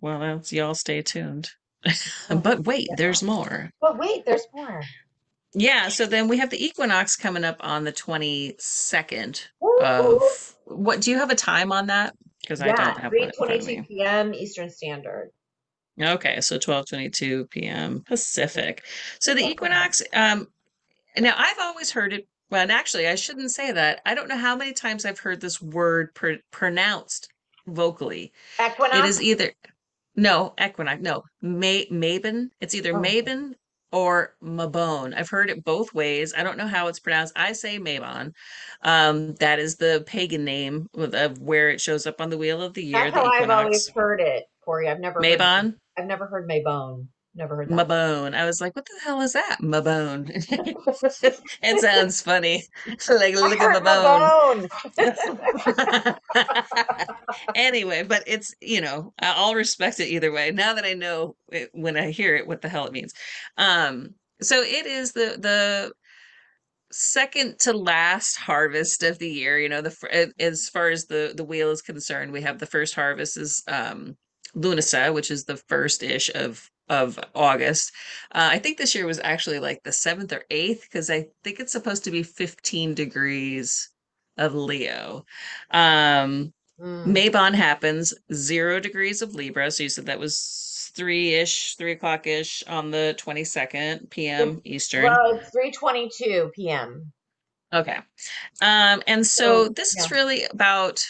[0.00, 1.50] Well, that's y'all stay tuned.
[2.28, 2.94] But wait, yeah.
[2.96, 3.70] there's more.
[3.80, 4.82] But wait, there's more.
[5.54, 9.78] Yeah, so then we have the equinox coming up on the 22nd Woo!
[9.80, 12.14] of what do you have a time on that?
[12.40, 14.34] Because I don't have one in 3:22 p.m.
[14.34, 15.30] Eastern Standard.
[16.00, 18.02] Okay, so 12:22 p.m.
[18.06, 18.84] Pacific.
[19.20, 20.48] So the equinox, um,
[21.18, 24.00] now I've always heard it, well, and actually I shouldn't say that.
[24.06, 27.28] I don't know how many times I've heard this word pr pronounced
[27.66, 28.32] vocally.
[28.58, 29.08] It Equinox.
[29.08, 29.52] is either
[30.16, 32.48] no, equinox, no, May Mabon.
[32.60, 33.52] It's either Oh, Mabon
[33.92, 35.14] or Mabon.
[35.16, 36.32] I've heard it both ways.
[36.36, 37.34] I don't know how it's pronounced.
[37.36, 38.32] I say Mabon.
[38.82, 42.62] Um, that is the pagan name of, of where it shows up on the wheel
[42.62, 44.88] of the year, That's the how I've always heard it, Corey.
[44.88, 45.38] I've never heard.
[45.38, 45.76] Mabon.
[45.96, 47.06] I've never heard Maybone.
[47.34, 47.88] Never heard that.
[47.88, 48.34] Mabone.
[48.34, 49.58] I was like, what the hell is that?
[49.62, 50.30] Mabone.
[51.62, 52.64] it sounds funny.
[52.86, 54.68] like, look at my bone.
[54.98, 56.18] Mabone.
[57.54, 60.50] anyway, but it's, you know, I- I'll respect it either way.
[60.50, 63.14] Now that I know it, when I hear it, what the hell it means.
[63.56, 65.92] Um, so it is the, the,
[66.94, 71.42] second to last harvest of the year you know the as far as the the
[71.42, 74.14] wheel is concerned we have the first harvest is um
[74.54, 77.92] Lughnasadh which is the first ish of of august
[78.32, 81.60] uh, i think this year was actually like the 7th or 8th because i think
[81.60, 83.90] it's supposed to be 15 degrees
[84.36, 85.24] of leo
[85.70, 87.06] um Mm.
[87.06, 89.70] Mabon happens zero degrees of Libra.
[89.70, 94.60] So you said that was three ish, three o'clock ish on the 22nd p.m.
[94.64, 95.04] Eastern.
[95.04, 97.12] Well, it's 3:22 p.m.
[97.72, 97.98] Okay.
[98.60, 100.02] Um, and so So this yeah.
[100.02, 101.02] is really about,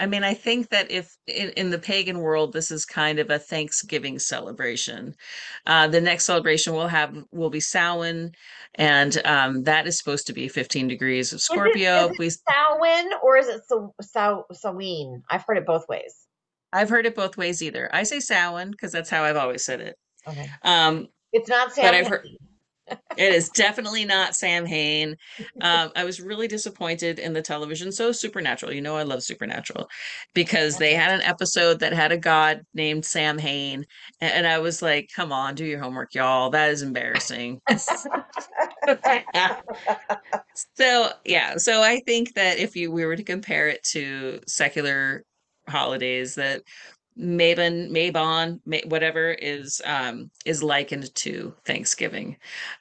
[0.00, 3.30] I mean, I think that if in, in the pagan world, this is kind of
[3.30, 5.14] a Thanksgiving celebration.
[5.66, 8.32] Uh, the next celebration we'll have will be Samhain,
[8.76, 12.10] and um, that is supposed to be 15 degrees of Scorpio.
[12.10, 15.22] is We, it Samhain or is it Sa- Sa- Samhain?
[15.30, 16.14] I've heard it both ways.
[16.72, 17.90] I've heard it both ways either.
[17.92, 19.96] I say Samhain because that's how I've always said it.
[20.28, 20.48] Okay.
[20.62, 22.38] Um, It's not Samhain.
[23.16, 25.16] It is definitely not Sam Hain.
[25.60, 27.92] Um, I was really disappointed in the television.
[27.92, 29.88] So Supernatural, you know, I love Supernatural
[30.34, 33.84] because they had an episode that had a god named Sam Hain,
[34.20, 36.50] and I was like, "Come on, do your homework, y'all.
[36.50, 37.60] That is embarrassing."
[40.76, 45.24] So yeah, so I think that if you we were to compare it to secular
[45.68, 46.62] holidays, that
[47.18, 52.36] Mabon, Mabon, whatever is um is likened to Thanksgiving.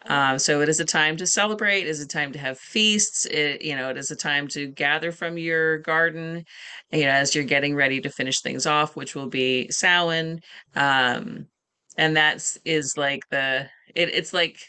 [0.05, 3.25] Um, so it is a time to celebrate, it is a time to have feasts,
[3.25, 6.45] it, you know, it is a time to gather from your garden,
[6.91, 10.41] you know, as you're getting ready to finish things off, which will be Samhain.
[10.75, 11.47] Um,
[11.97, 14.59] and that's is like the it, it's like,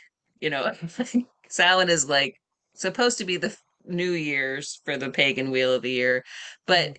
[0.41, 0.73] you know,
[1.49, 2.41] Samhain is like
[2.75, 3.55] supposed to be the
[3.85, 6.25] New Year's for the pagan wheel of the year,
[6.67, 6.99] but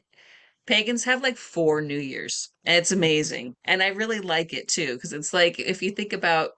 [0.70, 2.52] pagans have like four New Years.
[2.66, 3.56] And it's amazing.
[3.66, 6.52] And I really like it too, because it's like if you think about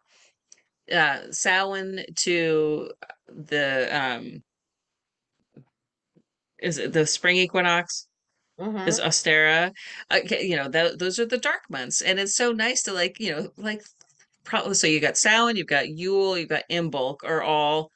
[0.92, 2.92] uh Samhain to
[3.28, 4.44] the um
[6.60, 8.08] is it the spring equinox
[8.60, 8.88] Mhm.
[8.88, 9.74] is Ostara.
[10.12, 12.02] Okay, you know, tho- those are the dark months.
[12.02, 13.84] And it's so nice to like, you know, like
[14.46, 17.92] probably so you got Samhain, you've got Yule, you've got Imbolc are all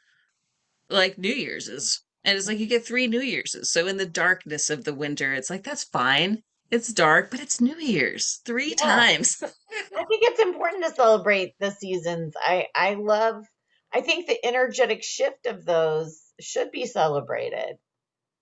[0.90, 2.05] like New Year's is.
[2.26, 3.56] And it's like you get three New Year's.
[3.70, 6.42] So in the darkness of the winter, it's like that's fine.
[6.72, 8.76] It's dark, but it's New Year's three Yeah.
[8.76, 9.38] times.
[9.42, 12.34] I think it's important to celebrate the seasons.
[12.40, 13.46] I I love
[13.94, 17.78] I think the energetic shift of those should be celebrated.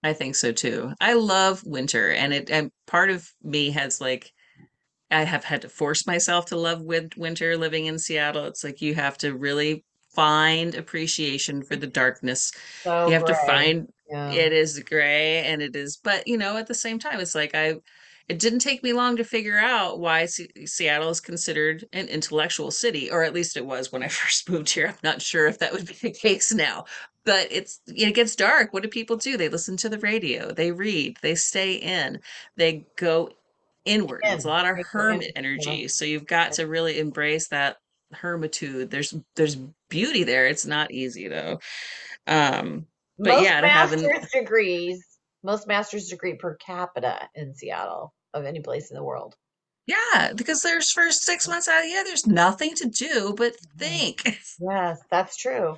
[0.03, 0.93] I think so too.
[0.99, 4.31] I love winter, and it and part of me has like
[5.11, 8.45] I have had to force myself to love win winter living in Seattle.
[8.45, 9.86] It's like you have to really
[10.16, 12.51] find appreciation for the darkness.
[12.84, 14.32] So You have to find Yeah.
[14.32, 17.55] it is gray and it is, but you know, at the same time, it's like
[17.55, 17.76] I,
[18.30, 22.72] it didn't take me long to figure out why Se Seattle is considered an intellectual
[22.72, 24.88] city, or at least it was when I first moved here.
[24.89, 26.86] I'm not sure if that would be the case now,
[27.26, 28.74] but it's, it gets dark.
[28.74, 29.38] What do people do?
[29.38, 32.20] They listen to the radio, they read, they stay in,
[32.57, 33.30] they go
[33.86, 34.30] inward.
[34.30, 35.88] It's a lot of hermit energy.
[35.89, 37.78] So you've got to really embrace that
[38.14, 38.89] hermitude.
[38.89, 39.55] There's there's
[39.89, 40.47] beauty there.
[40.47, 41.59] It's not easy though.
[42.28, 42.88] Um,
[43.18, 45.05] but Most yeah, to have an master's degrees,
[45.43, 49.36] most master's degree per capita in Seattle of any place in the world.
[49.86, 53.55] yeah, because there's for six months out of the year, there's nothing to do but
[53.78, 54.24] think.
[54.59, 55.78] Yes, that's true.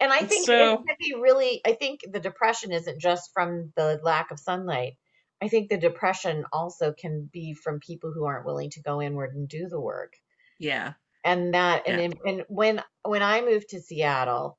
[0.00, 4.00] And I think it can be really, I think the depression isn't just from the
[4.02, 4.94] lack of sunlight.
[5.40, 9.34] I think the depression also can be from people who aren't willing to go inward
[9.34, 10.14] and do the work.
[10.58, 10.94] yeah,
[11.24, 14.58] And that, and yeah, and when when I moved to Seattle,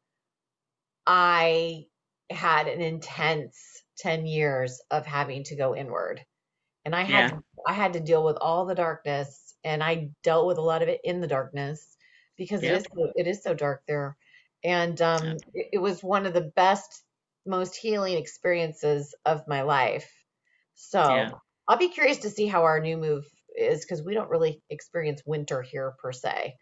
[1.07, 1.87] I
[2.29, 6.25] had an intense 10 years of having to go inward.
[6.85, 10.11] And I had yeah, to, I had to deal with all the darkness and I
[10.23, 11.97] dealt with a lot of it in the darkness
[12.37, 14.17] because it is so, it is so dark there.
[14.63, 17.03] And um yeah, it, it was one of the best
[17.45, 20.11] most healing experiences of my life.
[21.03, 21.31] yeah.
[21.31, 23.25] So, I'll be curious to see how our new move
[23.57, 26.55] is because we don't really experience winter here per se.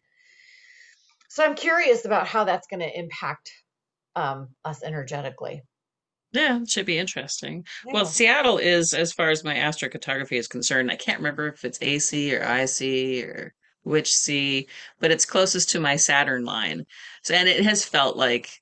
[1.30, 3.52] So I'm curious about how that's going to impact
[4.16, 5.64] um, us energetically.
[6.34, 7.66] Yeah, it should be interesting.
[7.86, 11.80] Well, Seattle is, as far as my astrocartography is concerned, I can't remember if it's
[11.82, 14.68] AC or IC or which C,
[15.00, 16.86] but it's closest to my Saturn line.
[17.24, 18.62] So, and it has felt like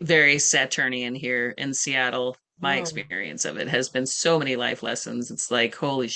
[0.00, 2.36] very Saturnian here in Seattle.
[2.60, 2.80] My Mm.
[2.80, 5.30] experience of it has been so many life lessons.
[5.30, 6.08] It's like, holy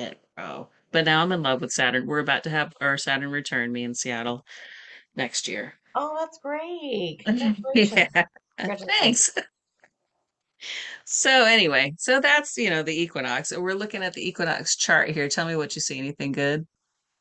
[0.00, 0.68] shit, bro.
[0.92, 2.06] But now I'm in love with Saturn.
[2.06, 4.44] We're about to have our Saturn return, me in Seattle
[5.14, 5.74] next year.
[5.94, 7.22] Oh, that's great.
[7.24, 8.08] Congratulations.
[8.14, 8.24] Yeah,
[8.58, 8.98] Congratulations.
[8.98, 9.30] thanks.
[11.04, 13.56] So anyway, so that's, you know, the equinox.
[13.56, 15.28] We're looking at the equinox chart here.
[15.28, 15.98] Tell me what you see.
[15.98, 16.66] Anything good?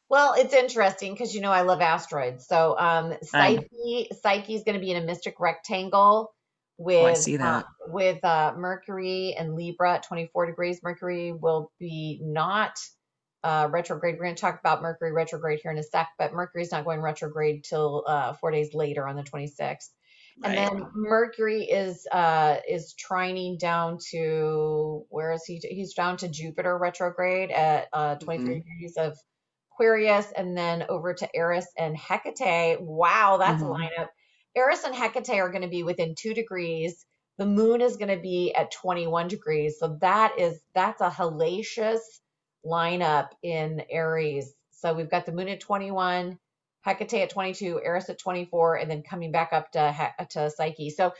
[0.09, 2.47] Well, it's interesting because you know I love asteroids.
[2.47, 6.33] So um Psyche Psyche is going to be in a mystic rectangle
[6.99, 7.65] Oh, I with see uh that.
[7.87, 10.81] with uh Mercury and Libra at 24 degrees.
[10.83, 12.79] Mercury will be not
[13.43, 14.15] uh retrograde.
[14.17, 17.01] We're going to talk about Mercury retrograde here in a sec, but Mercury's not going
[17.01, 19.89] retrograde till uh 4 days later on the 26th.
[20.43, 25.57] And then Mercury is uh is trining down to where is he?
[25.57, 29.17] He's down to Jupiter retrograde at uh 23 hmm degrees of
[29.73, 32.81] Aquarius and then over to Eris and Hecate.
[32.81, 34.09] Wow, that's a hmm lineup.
[34.59, 37.05] Eris and Hecate are going to be within 2 degrees.
[37.37, 39.79] The moon is going to be at 21 degrees.
[39.79, 41.99] So that is that's a hellacious
[42.65, 44.53] lineup in Aries.
[44.71, 46.37] So we've got the moon at 21,
[46.85, 50.89] Hecate at 22, Eris at 24, and then coming back up to to Psyche.
[50.89, 51.13] So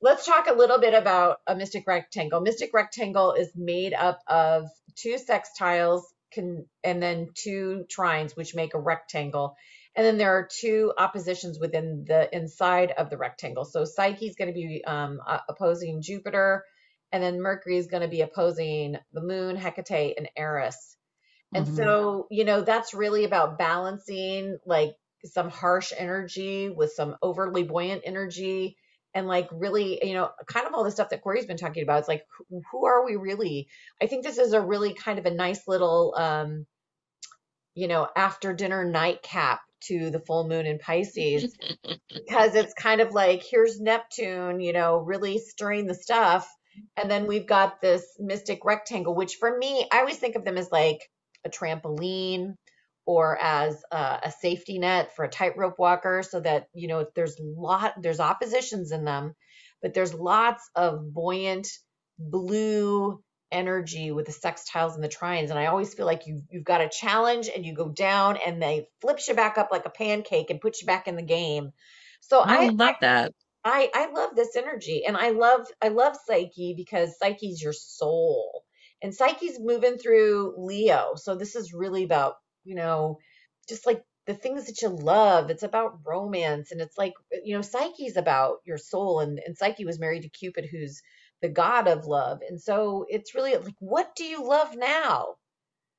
[0.00, 2.40] let's talk a little bit about a mystic rectangle.
[2.40, 6.02] Mystic rectangle is made up of two sextiles
[6.32, 9.56] can, and then two trines, which make a rectangle.
[10.00, 13.66] And then there are two oppositions within the inside of the rectangle.
[13.66, 16.64] So Psyche is going to be um, opposing Jupiter,
[17.12, 20.96] and then Mercury is going to be opposing the Moon, Hecate, and Eris.
[21.52, 24.92] And hmm so, you know, that's really about balancing like
[25.26, 28.78] some harsh energy with some overly buoyant energy
[29.12, 31.98] and like really, you know, kind of all the stuff that Corey's been talking about.
[31.98, 33.68] It's like, who, who are we really?
[34.02, 36.64] I think this is a really kind of a nice little, um,
[37.74, 41.56] you know, after dinner nightcap to the full moon in Pisces
[42.14, 46.48] because it's kind of like here's Neptune, you know, really stirring the stuff.
[46.96, 50.56] And then we've got this mystic rectangle, which for me, I always think of them
[50.56, 51.00] as like
[51.44, 52.54] a trampoline
[53.06, 57.36] or as a, a safety net for a tightrope walker so that, you know, there's
[57.40, 59.34] lot, there's oppositions in them,
[59.82, 61.66] but there's lots of buoyant
[62.18, 63.20] blue
[63.52, 65.50] energy with the sextiles and the trines.
[65.50, 68.62] And I always feel like you, you've got a challenge and you go down and
[68.62, 71.72] they flips you back up like a pancake and puts you back in the game.
[72.20, 73.32] So I I, love that.
[73.64, 78.64] I I love this energy and I love I love Psyche because Psyche's your soul.
[79.02, 81.14] And Psyche's moving through Leo.
[81.16, 82.34] So this is really about,
[82.64, 83.18] you know,
[83.68, 85.50] just like the things that you love.
[85.50, 89.84] It's about romance and it's like, you know, Psyche's about your soul and and Psyche
[89.84, 91.02] was married to Cupid who's
[91.42, 92.40] the god of love.
[92.48, 95.36] And so it's really like what do you love now?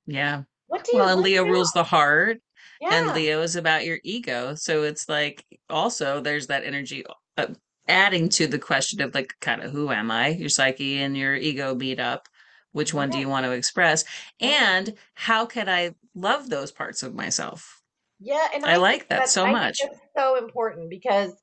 [0.06, 0.44] Yeah.
[0.68, 1.52] What do you Well, and Leo now?
[1.52, 2.42] rules the heart,
[2.90, 4.56] and Leo is about your ego.
[4.56, 7.06] So it's like also there's that energy
[7.38, 7.48] uh,
[7.88, 10.30] adding to the question of like kind of who am I?
[10.30, 12.28] Your psyche and your ego meet up.
[12.74, 14.06] Which one do you want to express?
[14.40, 17.82] And how can I love those parts of myself?
[18.20, 19.78] Yeah, and I I like that so I much.
[19.82, 21.34] that's so important because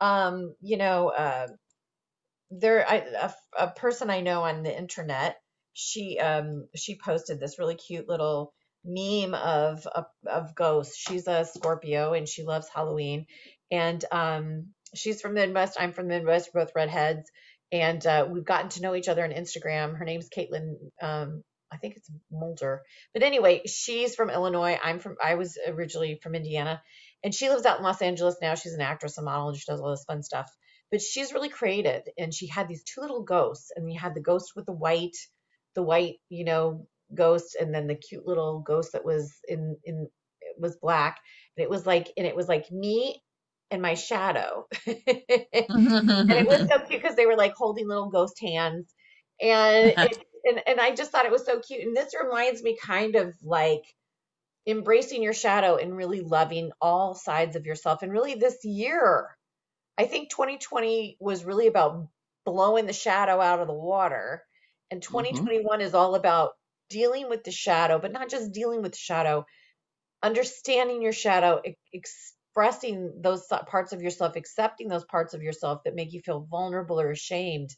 [0.00, 1.48] um, you know, uh
[2.52, 5.36] there I, a, a person I know on the internet,
[5.72, 8.52] she um she posted this really cute little
[8.84, 10.96] meme of of, of ghosts.
[10.96, 13.26] She's a Scorpio and she loves Halloween.
[13.70, 17.30] And um she's from the Midwest, I'm from the Midwest, we're both redheads.
[17.70, 19.96] And uh, we've gotten to know each other on Instagram.
[19.96, 21.42] Her name's Caitlin um
[21.72, 22.82] I think it's Mulder.
[23.14, 24.78] But anyway, she's from Illinois.
[24.82, 26.82] I'm from I was originally from Indiana.
[27.24, 28.56] And she lives out in Los Angeles now.
[28.56, 30.50] She's an actress, a model, and she does all this fun stuff
[30.92, 34.20] but she's really creative and she had these two little ghosts and you had the
[34.20, 35.16] ghost with the white
[35.74, 40.08] the white you know ghost and then the cute little ghost that was in in
[40.40, 41.18] it was black.
[41.56, 43.22] And it was like and it was like me
[43.70, 44.66] and my shadow.
[44.86, 48.92] And it was so cute because they were like holding little ghost hands.
[49.40, 51.86] And it and, and i just thought it was so cute.
[51.86, 53.82] And this reminds me kind of like
[54.66, 58.02] embracing your shadow and really loving all sides of yourself.
[58.02, 59.28] And really this year
[59.98, 62.08] I think 2020 was really about
[62.44, 64.44] blowing the shadow out of the water,
[64.90, 66.52] and hmm 2021 is all about
[66.90, 69.46] dealing with the shadow, but not just dealing with the shadow,
[70.22, 75.94] understanding your shadow, e- expressing those parts of yourself, accepting those parts of yourself that
[75.94, 77.70] make you feel vulnerable or ashamed.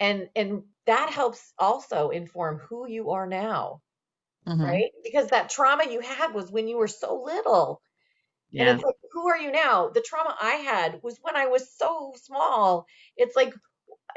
[0.00, 3.82] And and that helps also inform who you are now,
[4.46, 4.90] hmm right?
[5.04, 7.82] Because that trauma you had was when you were so little
[8.58, 8.70] and Yeah.
[8.70, 9.88] it's like, who are you now?
[9.88, 12.86] The trauma I had was when I was so small.
[13.16, 13.54] It's like,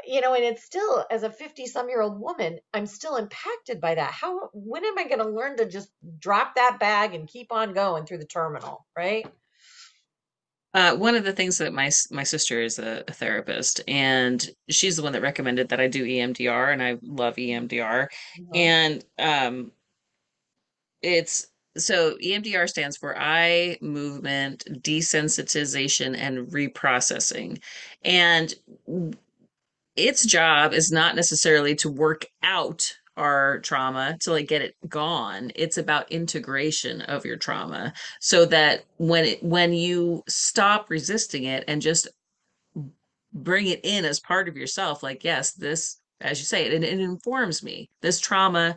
[0.06, 3.80] you know, and it's still, as a 50 some year old woman, I'm still impacted
[3.80, 4.12] by that.
[4.12, 7.74] How, when am I going to learn to just drop that bag and keep on
[7.74, 8.86] going through the terminal?
[8.96, 9.26] Right.
[10.74, 14.94] Uh, one of the things that my my sister is a, a therapist, and she's
[14.96, 18.08] the one that recommended that I do EMDR, and I love EMDR.
[18.38, 18.54] Mhm.
[18.54, 19.72] And um,
[21.00, 27.60] it's so EMDR stands for eye movement desensitization and reprocessing,
[28.04, 28.54] and
[29.96, 35.50] its job is not necessarily to work out our trauma to like get it gone.
[35.54, 41.64] It's about integration of your trauma so that when it when you stop resisting it
[41.66, 42.08] and just
[43.32, 47.00] bring it in as part of yourself like yes this as you say it, it
[47.00, 47.90] informs me.
[48.00, 48.76] This trauma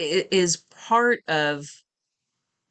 [0.00, 1.66] is part of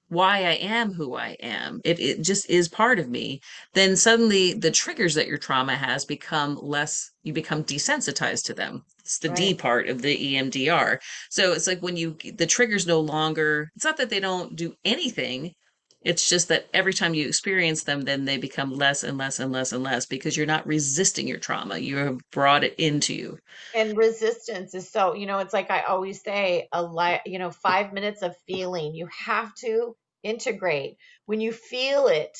[0.09, 3.41] why I am who I am, it, it just is part of me,
[3.73, 8.83] then suddenly the triggers that your trauma has become less, you become desensitized to them.
[8.99, 10.97] It's the D part of the EMDR.
[11.29, 14.73] So it's like when you, the triggers no longer, it's not that they don't do
[14.83, 15.53] anything.
[16.01, 19.51] It's just that every time you experience them, then they become less and less and
[19.51, 21.77] less and less because you're not resisting your trauma.
[21.77, 23.39] You have brought it into you.
[23.73, 27.51] And resistance is so, you know, it's like I always say, a li you know,
[27.51, 28.93] five minutes of feeling.
[28.95, 30.97] You have to integrate.
[31.25, 32.37] When you feel it,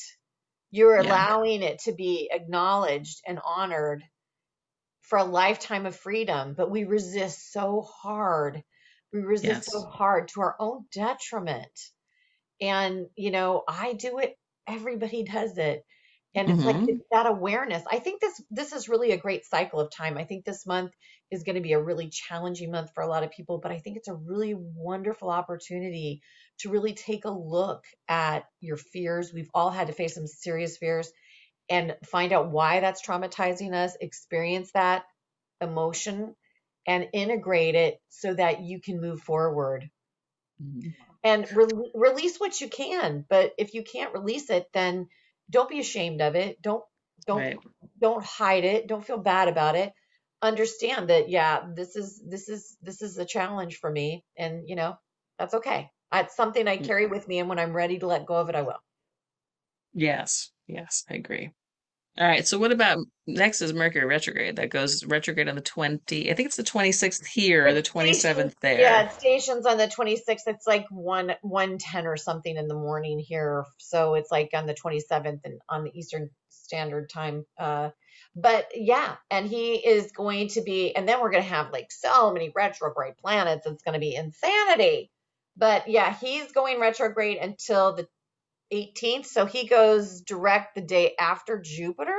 [0.70, 1.06] you're Yeah.
[1.06, 4.04] allowing it to be acknowledged and honored
[5.02, 8.64] for a lifetime of freedom, but we resist so hard.
[9.12, 11.78] We resist so hard to our own detriment.
[12.60, 14.36] And, you know, I do it,
[14.66, 15.84] everybody does it.
[16.34, 17.82] And it's like hmm it's that awareness.
[17.90, 20.16] I think this this is really a great cycle of time.
[20.16, 20.92] I think this month
[21.30, 23.78] is going to be a really challenging month for a lot of people, but I
[23.80, 26.22] think it's a really wonderful opportunity
[26.60, 29.32] to really take a look at your fears.
[29.32, 31.10] We've all had to face some serious fears
[31.70, 35.04] and find out why that's traumatizing us, experience that
[35.60, 36.36] emotion
[36.86, 39.90] and integrate it so that you can move forward
[40.60, 43.24] hmm and re- release what you can.
[43.28, 45.08] But if you can't release it, then
[45.50, 46.60] don't be ashamed of it.
[46.62, 46.84] Don't
[47.26, 47.58] don't Right.
[47.98, 48.86] don't hide it.
[48.86, 49.92] Don't feel bad about it.
[50.42, 54.76] Understand that yeah, this is this is this is a challenge for me and you
[54.76, 54.98] know,
[55.38, 55.90] that's okay.
[56.12, 56.84] It's something I mm.
[56.84, 58.82] carry with me and when I'm ready to let go of it, I will.
[59.92, 60.50] Yes.
[60.66, 61.04] Yes.
[61.10, 61.52] I agree.
[62.18, 62.46] All right.
[62.46, 66.46] So what about next is Mercury retrograde that goes retrograde on the 20, I think
[66.46, 69.04] it's the 26th here, or the It stations, 27th yeah, there.
[69.04, 70.42] it stations on the 26th.
[70.46, 73.64] It's like 1 110 or something in the morning here.
[73.78, 77.44] So it's like on the 27th and on the Eastern Standard Time.
[77.58, 77.90] Uh,
[78.36, 81.92] but yeah, and he is going to be, and then we're going to have like
[81.92, 83.66] so many retrograde planets.
[83.66, 85.10] It's going to be insanity.
[85.56, 88.08] But yeah, he's going retrograde until the
[88.72, 89.26] 18th.
[89.26, 92.18] So he goes direct the day after Jupiter.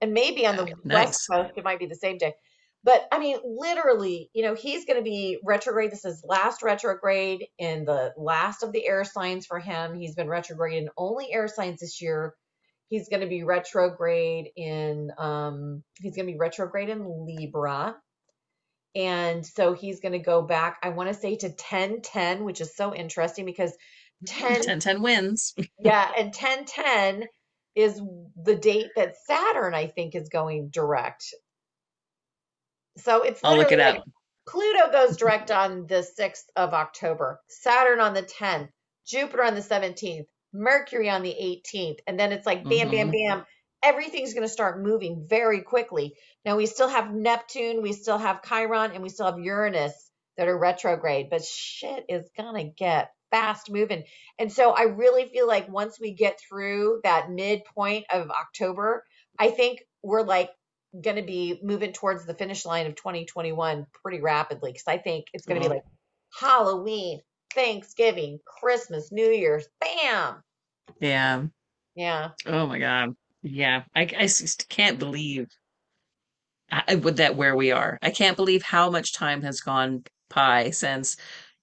[0.00, 1.26] And maybe on the Okay, West.
[1.30, 2.34] Coast, it might be the same day.
[2.82, 5.90] But I mean, literally, you know, he's going to be retrograde.
[5.90, 9.94] This is last retrograde in the last of the air signs for him.
[9.94, 12.34] He's been retrograde in only air signs this year.
[12.88, 17.96] He's going to be retrograde in, um, he's going to be retrograde in Libra.
[18.96, 22.74] And so he's going to go back, I want to say to 1010, which is
[22.74, 23.72] so interesting because
[24.26, 25.54] 10 10 10 wins.
[25.78, 27.28] yeah, and 1010
[27.74, 28.00] is
[28.42, 31.24] the date that Saturn, I think, is going direct.
[32.98, 33.94] So it's I'll look it up.
[33.96, 34.04] like
[34.48, 38.68] Pluto goes direct on the 6th of October, Saturn on the 10th,
[39.06, 41.98] Jupiter on the 17th, Mercury on the 18th.
[42.06, 43.44] And then it's like bam, bam, hmm bam.
[43.82, 46.14] Everything's going to start moving very quickly.
[46.44, 50.48] Now we still have Neptune, we still have Chiron, and we still have Uranus that
[50.48, 54.04] are retrograde, but shit is going to get fast moving.
[54.38, 59.04] And so I really feel like once we get through that midpoint of October,
[59.38, 60.50] I think we're like
[61.00, 65.26] going to be moving towards the finish line of 2021 pretty rapidly because I think
[65.32, 65.84] it's going to be Oh, like
[66.38, 67.20] Halloween,
[67.54, 70.42] Thanksgiving, Christmas, New Year's, bam.
[71.00, 71.44] yeah.
[71.94, 72.30] Yeah.
[72.46, 73.14] Oh my God.
[73.42, 73.84] Yeah.
[73.94, 75.48] I, I just can't believe
[76.70, 77.98] I, with that where we are.
[78.02, 81.16] I can't believe how much time has gone by since,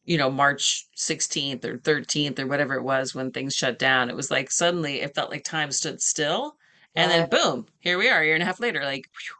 [0.08, 4.10] you know, March 16th or 13th or whatever it was when things shut down.
[4.10, 6.56] It was like suddenly it felt like time stood still.
[6.96, 9.36] And then boom, here we are, a year and a half later, like, whew,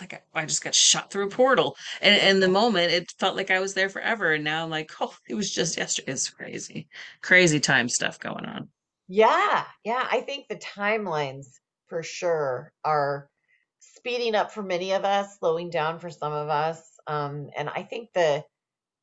[0.00, 1.76] like I, I just got shot through a portal.
[2.02, 4.34] And in the moment, it felt like I was there forever.
[4.34, 6.12] And now I'm like, oh, it was just yesterday.
[6.12, 6.88] It's crazy,
[7.22, 8.68] crazy time stuff going on.
[9.06, 9.64] Yeah.
[9.84, 10.06] Yeah.
[10.10, 11.46] I think the timelines
[11.86, 13.30] for sure are
[13.78, 16.82] speeding up for many of us, slowing down for some of us.
[17.06, 18.44] Um, and I think the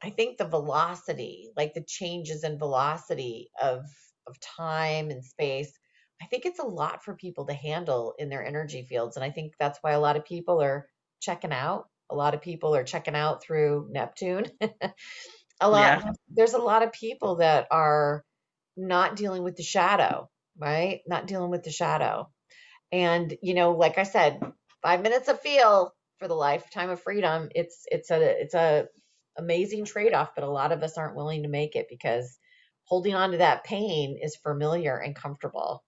[0.03, 3.85] I think the velocity, like the changes in velocity of
[4.27, 5.71] of time and space,
[6.21, 9.15] I think it's a lot for people to handle in their energy fields.
[9.17, 10.87] And I think that's why a lot of people are
[11.21, 11.85] checking out.
[12.11, 14.45] A lot of people are checking out through Neptune.
[15.61, 16.13] a lot Yeah.
[16.29, 18.23] there's a lot of people that are
[18.77, 21.01] not dealing with the shadow, right?
[21.07, 22.29] Not dealing with the shadow.
[22.91, 24.41] And you know, like I said,
[24.81, 27.49] five minutes of feel for the lifetime of freedom.
[27.55, 28.87] It's it's a it's a
[29.37, 32.39] amazing trade-off, but a lot of us aren't willing to make it because
[32.85, 35.83] holding on to that pain is familiar and comfortable,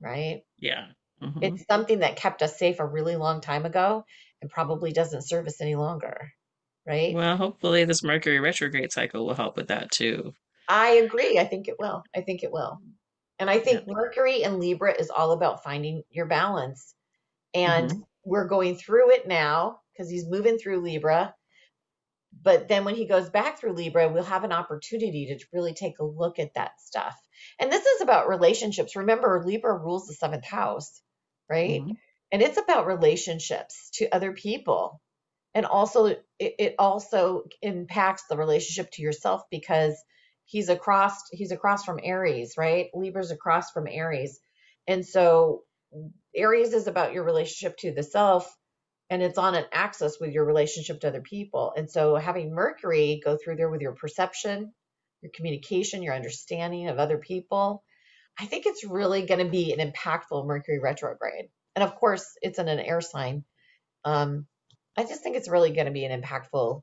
[0.00, 0.42] right?
[0.58, 0.92] Yeah.
[1.20, 4.04] hmm It's something that kept us safe a really long time ago
[4.40, 6.32] and probably doesn't serve us any longer,
[6.86, 7.20] right?
[7.20, 10.34] Well, hopefully this Mercury retrograde cycle will help with that too.
[10.68, 11.38] I agree.
[11.38, 12.06] I think it will.
[12.14, 12.80] I think it will.
[13.38, 13.80] And I Yeah.
[13.80, 16.94] think Mercury in Libra is all about finding your balance.
[17.54, 21.34] And hmm we're going through it now because he's moving through Libra.
[22.42, 25.98] But then when he goes back through Libra, we'll have an opportunity to really take
[26.00, 27.16] a look at that stuff.
[27.60, 28.96] And this is about relationships.
[28.96, 31.02] Remember, Libra rules the seventh house,
[31.50, 31.84] right?
[31.84, 31.92] hmm
[32.32, 35.00] And it's about relationships to other people.
[35.54, 39.94] And also, it, it also impacts the relationship to yourself because
[40.44, 42.88] he's across he's across from Aries, right?
[42.94, 44.40] Libra's across from Aries.
[44.86, 45.64] And so
[46.36, 48.50] Aries is about your relationship to the self
[49.10, 51.72] and it's on an axis with your relationship to other people.
[51.76, 54.72] And so having Mercury go through there with your perception,
[55.22, 57.82] your communication, your understanding of other people,
[58.38, 61.46] I think it's really going to be an impactful Mercury retrograde.
[61.74, 63.44] And of course, it's in an air sign.
[64.04, 64.46] Um,
[64.96, 66.82] I just think it's really going to be an impactful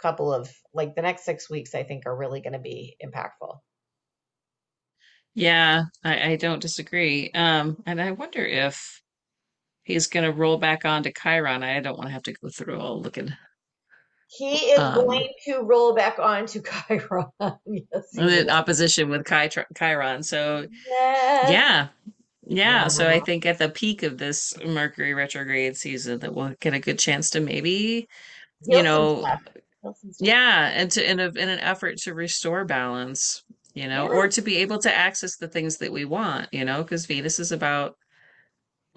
[0.00, 3.58] couple of like the next six weeks, I think are really going to be impactful.
[5.34, 7.30] Yeah, I, I don't disagree.
[7.32, 9.02] Um, and I wonder if
[9.88, 11.62] he's going to roll back onto Chiron.
[11.64, 13.32] I don't want to have to go through all looking.
[14.30, 17.26] He is Um, going to roll back onto Chiron.
[17.66, 20.22] yes, in opposition with Chi Chiron.
[20.22, 21.50] So Yes.
[21.50, 21.88] yeah,
[22.46, 22.88] yeah.
[22.88, 26.78] So I think at the peak of this Mercury retrograde season, that we'll get a
[26.78, 28.06] good chance to maybe,
[28.66, 29.40] you know, stuff.
[29.82, 30.26] Heal some stuff.
[30.26, 33.42] yeah, and to in a in an effort to restore balance,
[33.72, 34.10] you know, Yeah.
[34.18, 37.38] or to be able to access the things that we want, you know, because Venus
[37.38, 37.96] is about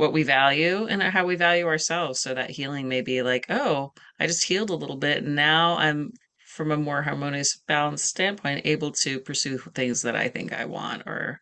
[0.02, 2.20] what we value and how we value ourselves.
[2.20, 5.78] So that healing may be like, oh, I just healed a little bit, and now
[5.78, 6.14] I'm
[6.48, 11.04] from a more harmonious, balanced standpoint, able to pursue things that I think I want.
[11.06, 11.40] Or,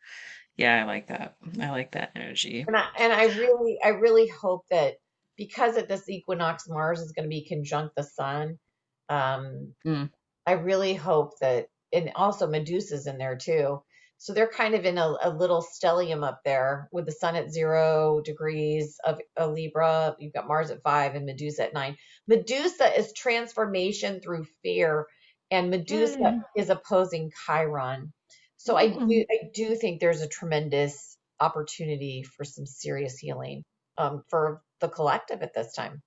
[0.57, 1.35] yeah, I like that.
[1.61, 2.65] I like that energy.
[2.67, 4.95] And I, and I really, I really hope that
[5.37, 8.59] because at this equinox, Mars is going to be conjunct the sun.
[9.07, 10.09] Um, Mm,
[10.45, 13.81] I really hope that, and also Medusa's in there too.
[14.21, 17.51] So they're kind of in a, a little stellium up there with the sun at
[17.51, 20.15] zero degrees of a Libra.
[20.19, 21.95] You've got Mars at five and Medusa at nine.
[22.27, 25.07] Medusa is transformation through fear,
[25.49, 28.11] and Medusa mm, is opposing Chiron.
[28.57, 29.25] So I do, mm.
[29.31, 33.63] I do think there's a tremendous opportunity for some serious healing
[33.97, 36.01] um, for the collective at this time.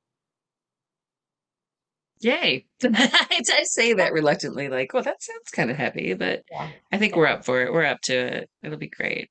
[2.23, 2.67] Yay.
[2.85, 3.11] I,
[3.53, 7.13] I say that reluctantly, like, well, that sounds kind of heavy, but Yeah, I think
[7.13, 7.19] yeah.
[7.19, 7.73] we're up for it.
[7.73, 8.51] We're up to it.
[8.63, 9.31] It'll be great.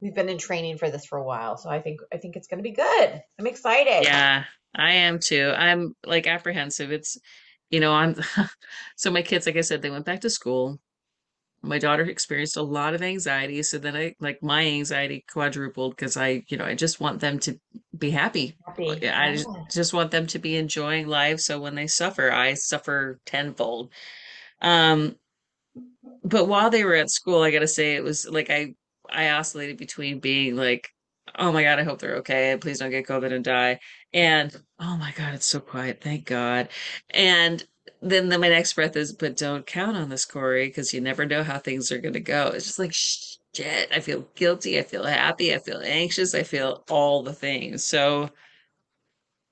[0.00, 2.48] We've been in training for this for a while, so I think I think it's
[2.48, 3.22] going to be good.
[3.38, 4.04] I'm excited.
[4.04, 4.44] Yeah,
[4.74, 5.52] I am too.
[5.54, 6.90] I'm like apprehensive.
[6.90, 7.18] It's,
[7.70, 8.16] you know, I'm
[8.96, 10.80] so my kids, like I said, they went back to school.
[11.62, 16.16] My daughter experienced a lot of anxiety, so then I like my anxiety quadrupled because
[16.16, 17.60] I, you know, I just want them to
[17.96, 18.56] be happy.
[18.66, 18.98] Happy.
[19.02, 21.40] Yeah, I just, just want them to be enjoying life.
[21.40, 23.90] So when they suffer, I suffer tenfold.
[24.62, 25.16] Um,
[26.24, 28.74] but while they were at school, I gotta say it was like I
[29.10, 30.88] I oscillated between being like,
[31.38, 33.80] oh my God, I hope they're okay, please don't get COVID and die,
[34.12, 36.68] and oh my God, it's so quiet, thank God.
[37.10, 37.64] And
[38.02, 41.26] then the, my next breath is, but don't count on this, Corey, because you never
[41.26, 42.48] know how things are gonna go.
[42.48, 43.90] It's just like shit.
[43.92, 47.84] I feel guilty, I feel happy, I feel anxious, I feel all the things.
[47.84, 48.30] So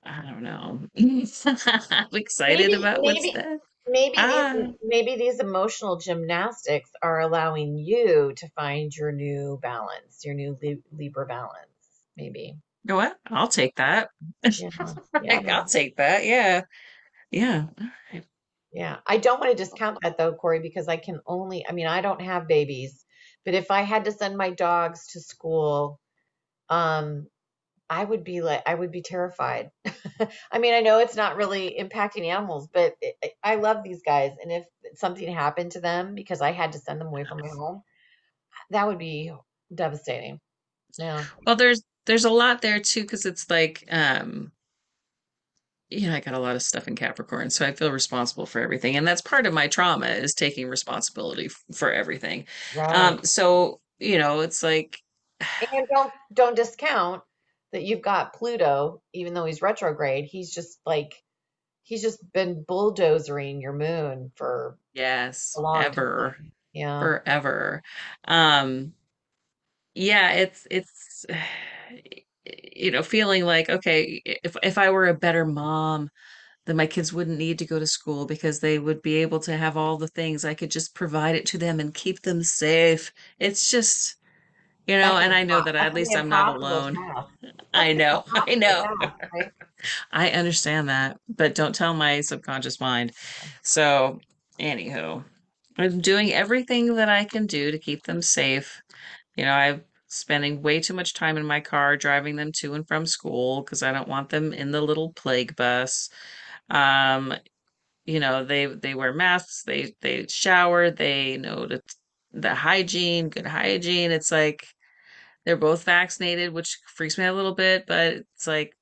[0.03, 0.79] I don't know.
[0.97, 3.57] I'm excited Maybe, about what's maybe, there.
[3.87, 10.23] maybe Ah, these, maybe these emotional gymnastics are allowing you to find your new balance,
[10.23, 11.67] your new Lib- Libra balance.
[12.17, 12.39] Maybe.
[12.49, 13.17] you know what?
[13.27, 14.09] I'll take that.
[14.43, 14.69] Yeah.
[15.21, 15.57] Yeah.
[15.57, 16.25] I'll take that.
[16.25, 16.61] Yeah.
[17.31, 17.67] Yeah.
[17.79, 18.25] All right.
[18.73, 18.97] Yeah.
[19.07, 22.01] I don't want to discount that though, Corey, because I can only, I mean, I
[22.01, 23.05] don't have babies,
[23.45, 25.99] but if I had to send my dogs to school,
[26.69, 27.27] um,
[27.89, 29.71] I would be like, I would be terrified.
[30.51, 34.03] I mean, I know it's not really impacting animals, but it, it- I love these
[34.03, 34.31] guys.
[34.41, 34.65] And if
[34.95, 37.83] something happened to them because I had to send them away from my home,
[38.71, 39.31] that would be
[39.73, 40.39] devastating.
[40.97, 41.25] Yeah.
[41.45, 44.51] Well, there's there's a lot there too, because it's like um,
[45.89, 48.61] you know, I got a lot of stuff in Capricorn, so I feel responsible for
[48.61, 48.95] everything.
[48.95, 52.45] And that's part of my trauma is taking responsibility f- for everything.
[52.75, 52.95] Right.
[52.95, 55.01] Um, so, you know, it's like
[55.71, 57.23] And don't don't discount
[57.71, 61.15] that you've got Pluto, even though he's retrograde, he's just like
[61.83, 66.51] he's just been bulldozering your moon for yes, ever, time.
[66.73, 66.99] Yeah.
[66.99, 67.81] forever.
[68.25, 68.93] Um,
[69.95, 71.25] yeah, it's it's
[72.63, 76.09] you know, feeling like, okay, if if I were a better mom,
[76.65, 79.57] then my kids wouldn't need to go to school because they would be able to
[79.57, 80.45] have all the things.
[80.45, 83.11] I could just provide it to them and keep them safe.
[83.39, 84.17] It's just,
[84.87, 86.97] you know, That's and I know that at least I'm not alone.
[87.73, 88.85] I know, I know.
[90.11, 93.13] I understand that, but don't tell my subconscious mind.
[93.63, 94.19] So,
[94.59, 95.23] anywho,
[95.77, 98.81] I'm doing everything that I can do to keep them safe.
[99.35, 102.87] You know, I'm spending way too much time in my car driving them to and
[102.87, 106.09] from school because I don't want them in the little plague bus.
[106.69, 107.33] Um,
[108.05, 111.81] you know, they they wear masks, they they shower, they know the
[112.33, 114.11] the hygiene, good hygiene.
[114.11, 114.65] It's like
[115.45, 118.73] they're both vaccinated, which freaks me out a little bit, but it's like,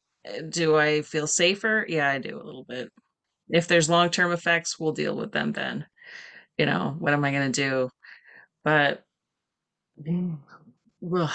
[0.50, 1.86] do I feel safer?
[1.88, 2.92] Yeah, I do a little bit.
[3.50, 5.86] If there's long-term effects, we'll deal with them then.
[6.58, 7.90] You know, what am I gonna do?
[8.64, 9.04] But
[11.16, 11.30] ugh,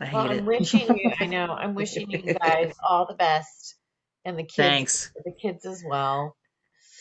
[0.00, 0.44] I Well, hate I'm it.
[0.44, 3.76] wishing you, I know, I'm wishing you guys all the best
[4.24, 5.12] and the kids Thanks.
[5.24, 6.36] the kids as well.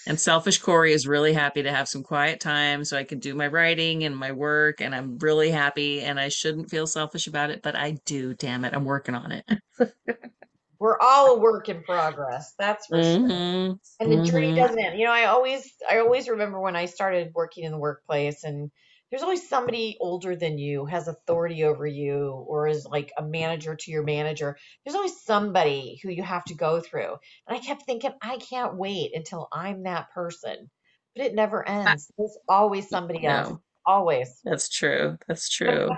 [0.07, 3.35] And selfish Corey is really happy to have some quiet time so I can do
[3.35, 6.01] my writing and my work, and I'm really happy.
[6.01, 8.33] And I shouldn't feel selfish about it, but I do.
[8.33, 9.45] Damn it, I'm working on it.
[10.79, 13.29] We're all a work in progress, that's for sure.
[13.29, 14.99] hmm And the journey hmm doesn't end.
[14.99, 18.71] You know, I always I always remember when I started working in the workplace and
[19.11, 23.75] there's always somebody older than you has authority over you or is like a manager
[23.75, 24.57] to your manager.
[24.85, 27.17] There's always somebody who you have to go through.
[27.47, 30.69] And I kept thinking, I can't wait until I'm that person.
[31.13, 32.09] But it never ends.
[32.17, 33.57] There's always somebody else.
[33.85, 34.39] Always.
[34.45, 35.17] that's true.
[35.27, 35.89] That's true.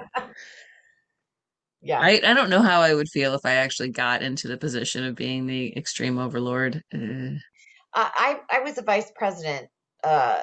[1.82, 2.00] Yeah.
[2.00, 5.04] I, I don't know how I would feel if I actually got into the position
[5.04, 6.82] of being the extreme overlord.
[6.92, 7.38] Uh,
[7.94, 9.68] I I I was a vice president
[10.04, 10.42] uh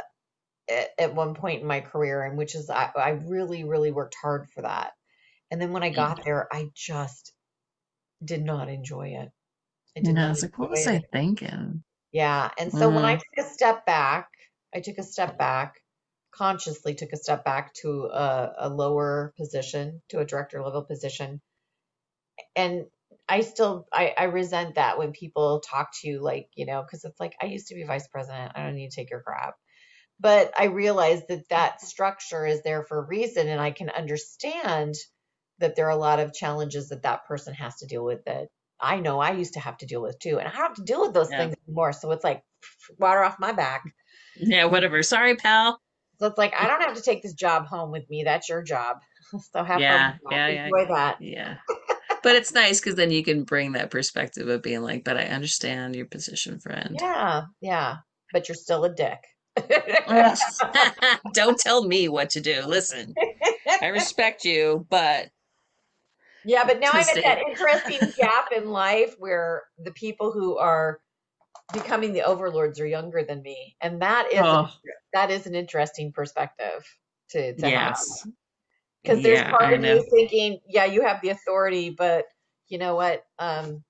[0.70, 4.16] at, at one point in my career and which is I, I really really worked
[4.22, 4.92] hard for that.
[5.50, 5.94] And then when I mm.
[5.94, 7.32] got there, I just
[8.24, 9.30] did not enjoy it.
[9.96, 10.86] I did I not was like, what was it.
[10.86, 11.84] I thinking?
[12.12, 12.50] Yeah.
[12.58, 14.30] And so when I Mm, took a step back,
[14.74, 15.80] I took a step back,
[16.32, 21.40] consciously took a step back to a, a lower position, to a director level position.
[22.56, 22.86] And
[23.28, 27.04] I still I, I resent that when people talk to you like, you know, because
[27.04, 28.52] it's like I used to be vice president.
[28.54, 29.54] I don't need to take your crap.
[30.20, 34.94] But I realize that that structure is there for a reason, and I can understand
[35.58, 38.48] that there are a lot of challenges that that person has to deal with that
[38.80, 40.38] I know I used to have to deal with too.
[40.38, 41.38] And I don't have to deal with those yeah.
[41.38, 41.92] things anymore.
[41.92, 42.42] So it's like
[42.98, 43.84] water off my back.
[44.36, 45.02] Yeah, whatever.
[45.02, 45.80] Sorry, pal.
[46.18, 48.24] So it's like I don't have to take this job home with me.
[48.24, 48.98] That's your job.
[49.52, 50.32] So have fun Yeah, that.
[50.32, 51.18] yeah, yeah, Enjoy that.
[51.20, 51.56] yeah.
[52.24, 55.26] But it's nice because then you can bring that perspective of being like, but I
[55.26, 56.96] understand your position, friend.
[57.00, 57.98] Yeah, yeah.
[58.32, 59.20] But you're still a dick.
[61.32, 62.62] Don't tell me what to do.
[62.66, 63.14] Listen,
[63.82, 65.30] I respect you, but
[66.44, 70.58] Yeah, but now I'm twist at that interesting gap in life where the people who
[70.58, 71.00] are
[71.72, 74.70] becoming the overlords are younger than me, and that is oh.
[75.12, 76.86] that is an interesting perspective
[77.30, 77.98] to to have
[79.02, 79.94] because there's Yeah, part I of know.
[79.94, 82.26] you thinking, yeah, you have the authority, but
[82.68, 83.24] you know what?
[83.38, 83.84] Um,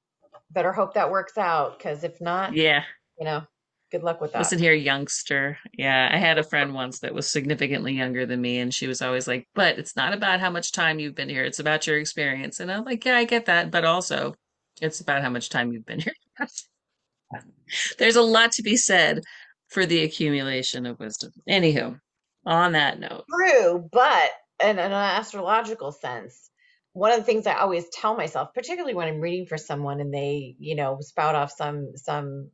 [0.50, 2.84] better hope that works out because if not, Yeah.
[3.18, 3.46] you know,
[3.90, 4.38] good luck with that.
[4.38, 5.58] Listen here, youngster.
[5.72, 9.02] Yeah, I had a friend once that was significantly younger than me, and she was
[9.02, 11.98] always like, "But it's not about how much time you've been here, it's about your
[11.98, 14.34] experience." And I'm like, "Yeah, I get that, but also
[14.80, 16.14] it's about how much time you've been here."
[17.98, 19.22] There's a lot to be said
[19.68, 21.32] for the accumulation of wisdom.
[21.48, 21.98] Anywho,
[22.46, 24.30] on that note, True, but
[24.62, 26.50] in an astrological sense,
[26.92, 30.12] one of the things I always tell myself, particularly when I'm reading for someone and
[30.12, 32.50] they, you know, spout off some some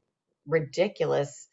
[0.47, 1.49] ridiculous,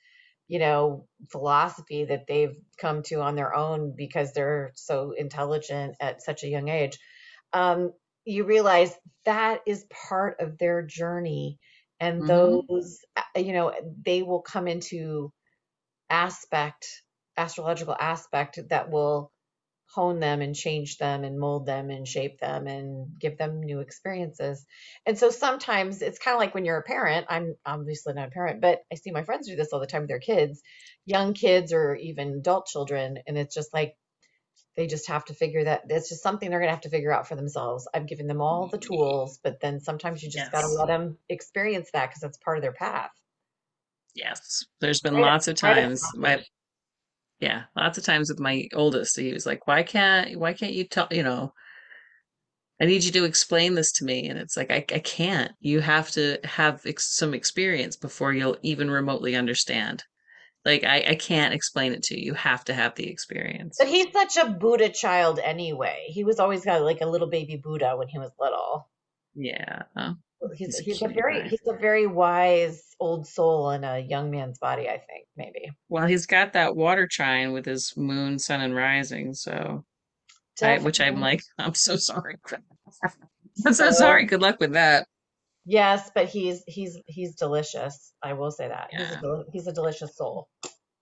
[0.48, 6.22] you know, philosophy that they've come to on their own because they're so intelligent at
[6.24, 7.00] such a young age,
[7.54, 7.94] um,
[8.26, 8.94] you realize
[9.26, 11.60] that is part of their journey,
[12.00, 13.74] and mhm, those, uh, you know,
[14.06, 15.32] they will come into
[16.12, 17.04] aspect,
[17.38, 19.33] astrological aspect that will
[19.94, 23.80] hone them and change them and mold them and shape them and give them new
[23.80, 24.66] experiences.
[25.06, 28.32] And so sometimes it's kind of like when you're a parent, I'm obviously not a
[28.32, 30.62] parent, but I see my friends do this all the time with their kids,
[31.06, 33.20] young kids or even adult children.
[33.28, 33.96] And it's just like
[34.76, 37.14] they just have to figure that it's just something they're going to have to figure
[37.14, 37.88] out for themselves.
[37.94, 38.94] I've given them all the mm-hmm.
[38.94, 42.58] tools, but then sometimes you just got to let them experience that because that's part
[42.58, 43.12] of their path.
[44.16, 44.66] yes.
[44.80, 46.52] There's been of, lots of times my passage.
[47.44, 50.86] Yeah, lots of times with my oldest, he was like, "Why can't why can't you
[50.86, 51.54] tell, you know,
[52.82, 54.30] I need you to explain this to me.
[54.30, 55.52] And it's like, I, I can't.
[55.60, 60.04] You have to have ex- some experience before you'll even remotely understand.
[60.64, 62.28] Like, I, I can't explain it to you.
[62.28, 63.76] You have to have the experience.
[63.78, 66.06] But he's such a Buddha child anyway.
[66.08, 68.90] He was always got like a little baby Buddha when he was little.
[69.36, 69.84] Yeah.
[70.56, 71.48] He's he's a he's a very pie.
[71.48, 75.72] he's a very wise old soul in a young man's body, I think, maybe.
[75.90, 79.34] Well, he's got that water trine with his moon, sun, and rising.
[79.34, 79.84] So
[80.62, 82.36] I, which I'm like, I'm so sorry.
[83.04, 83.12] I'm
[83.56, 84.26] so So sorry.
[84.26, 85.08] Good luck with that.
[85.66, 88.14] yes, but he's he's he's delicious.
[88.22, 88.90] I will say that.
[88.92, 90.48] He's a he's a delicious soul.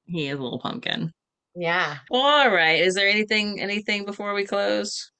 [0.05, 1.11] He is a little pumpkin.
[1.55, 1.97] Yeah.
[2.09, 2.79] Well, all right.
[2.79, 5.11] Is there anything, anything before we close?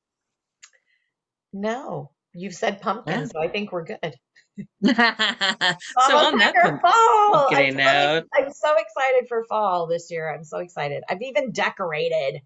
[1.53, 3.26] No, you've said pumpkin, Yeah.
[3.26, 3.99] so I think we're good.
[4.84, 7.48] So on that fall.
[7.53, 7.80] I'm
[8.34, 10.34] I'm so excited for fall this year.
[10.34, 11.03] I'm so excited.
[11.10, 12.41] I've even decorated.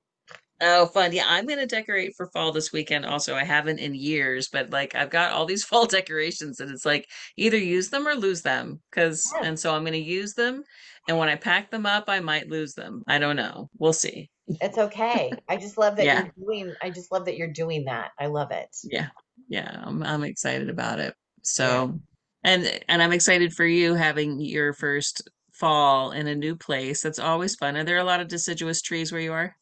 [0.61, 1.11] Oh, fun.
[1.11, 3.35] Yeah, I'm gonna decorate for fall this weekend also.
[3.35, 7.07] I haven't in years, but like I've got all these fall decorations and it's like
[7.37, 8.81] either use them or lose them.
[8.91, 10.63] Cause Yes, and so I'm gonna use them
[11.07, 13.03] and when I pack them up, I might lose them.
[13.07, 13.69] I don't know.
[13.77, 14.29] We'll see.
[14.47, 15.31] it's okay.
[15.49, 16.23] I just love that Yeah.
[16.37, 16.73] you're doing.
[16.81, 18.11] I just love that you're doing that.
[18.19, 18.69] I love it.
[18.83, 19.09] Yeah.
[19.47, 19.81] Yeah.
[19.83, 21.13] I'm I'm excited about it.
[21.15, 21.43] Yeah.
[21.43, 21.99] So
[22.43, 27.01] and and I'm excited for you having your first fall in a new place.
[27.01, 27.77] That's always fun.
[27.77, 29.55] Are there a lot of deciduous trees where you are?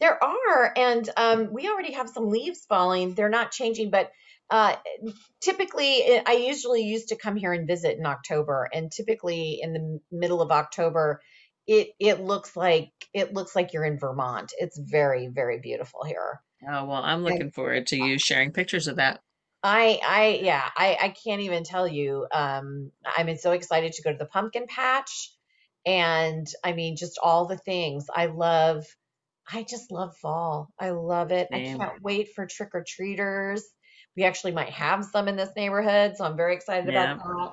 [0.00, 3.14] There are, and um, we already have some leaves falling.
[3.14, 4.10] They're not changing, but
[4.50, 4.76] uh,
[5.40, 10.00] typically, I usually used to come here and visit in October, and typically in the
[10.10, 11.20] middle of October,
[11.66, 14.52] it it looks like it looks like you're in Vermont.
[14.58, 16.40] It's very, very beautiful here.
[16.66, 19.22] Oh, well, I'm And looking forward to you sharing pictures of that.
[19.62, 22.26] I, I, yeah, I, I can't even tell you.
[22.32, 25.34] Um, I'm so excited to go to the pumpkin patch,
[25.86, 28.06] and I mean, just all the things.
[28.14, 28.84] I love.
[29.50, 30.70] I just love fall.
[30.78, 31.50] I love it.
[31.52, 33.64] I can't wait for trick or treaters.
[34.16, 37.52] We actually might have some in this neighborhood, so I'm very excited about that.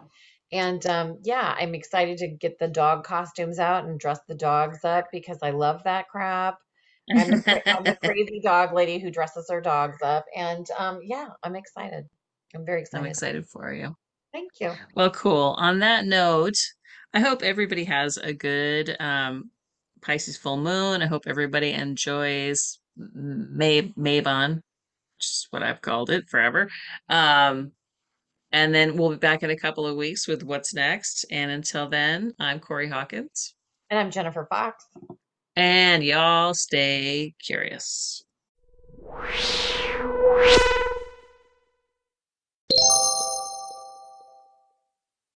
[0.51, 4.83] And um, yeah, I'm excited to get the dog costumes out and dress the dogs
[4.83, 6.59] up because I love that crap.
[7.09, 11.29] I'm the I'm the crazy dog lady who dresses her dogs up, and um, yeah,
[11.43, 12.05] I'm excited.
[12.55, 13.03] I'm very excited.
[13.03, 13.45] I'm excited.
[13.47, 13.95] for you.
[14.33, 14.73] Thank you.
[14.95, 15.55] Well, cool.
[15.57, 16.57] On that note,
[17.13, 19.51] I hope everybody has a good um,
[20.01, 21.01] Pisces full moon.
[21.01, 26.69] I hope everybody enjoys May Mabon, which is what I've called it forever.
[27.09, 27.71] Um,
[28.51, 31.25] and then we'll be back in a couple of weeks with what's next.
[31.31, 33.53] And until then, I'm Corey Hawkins,
[33.89, 34.85] And I'm Jennifer Fox.
[35.55, 38.23] And y'all stay curious.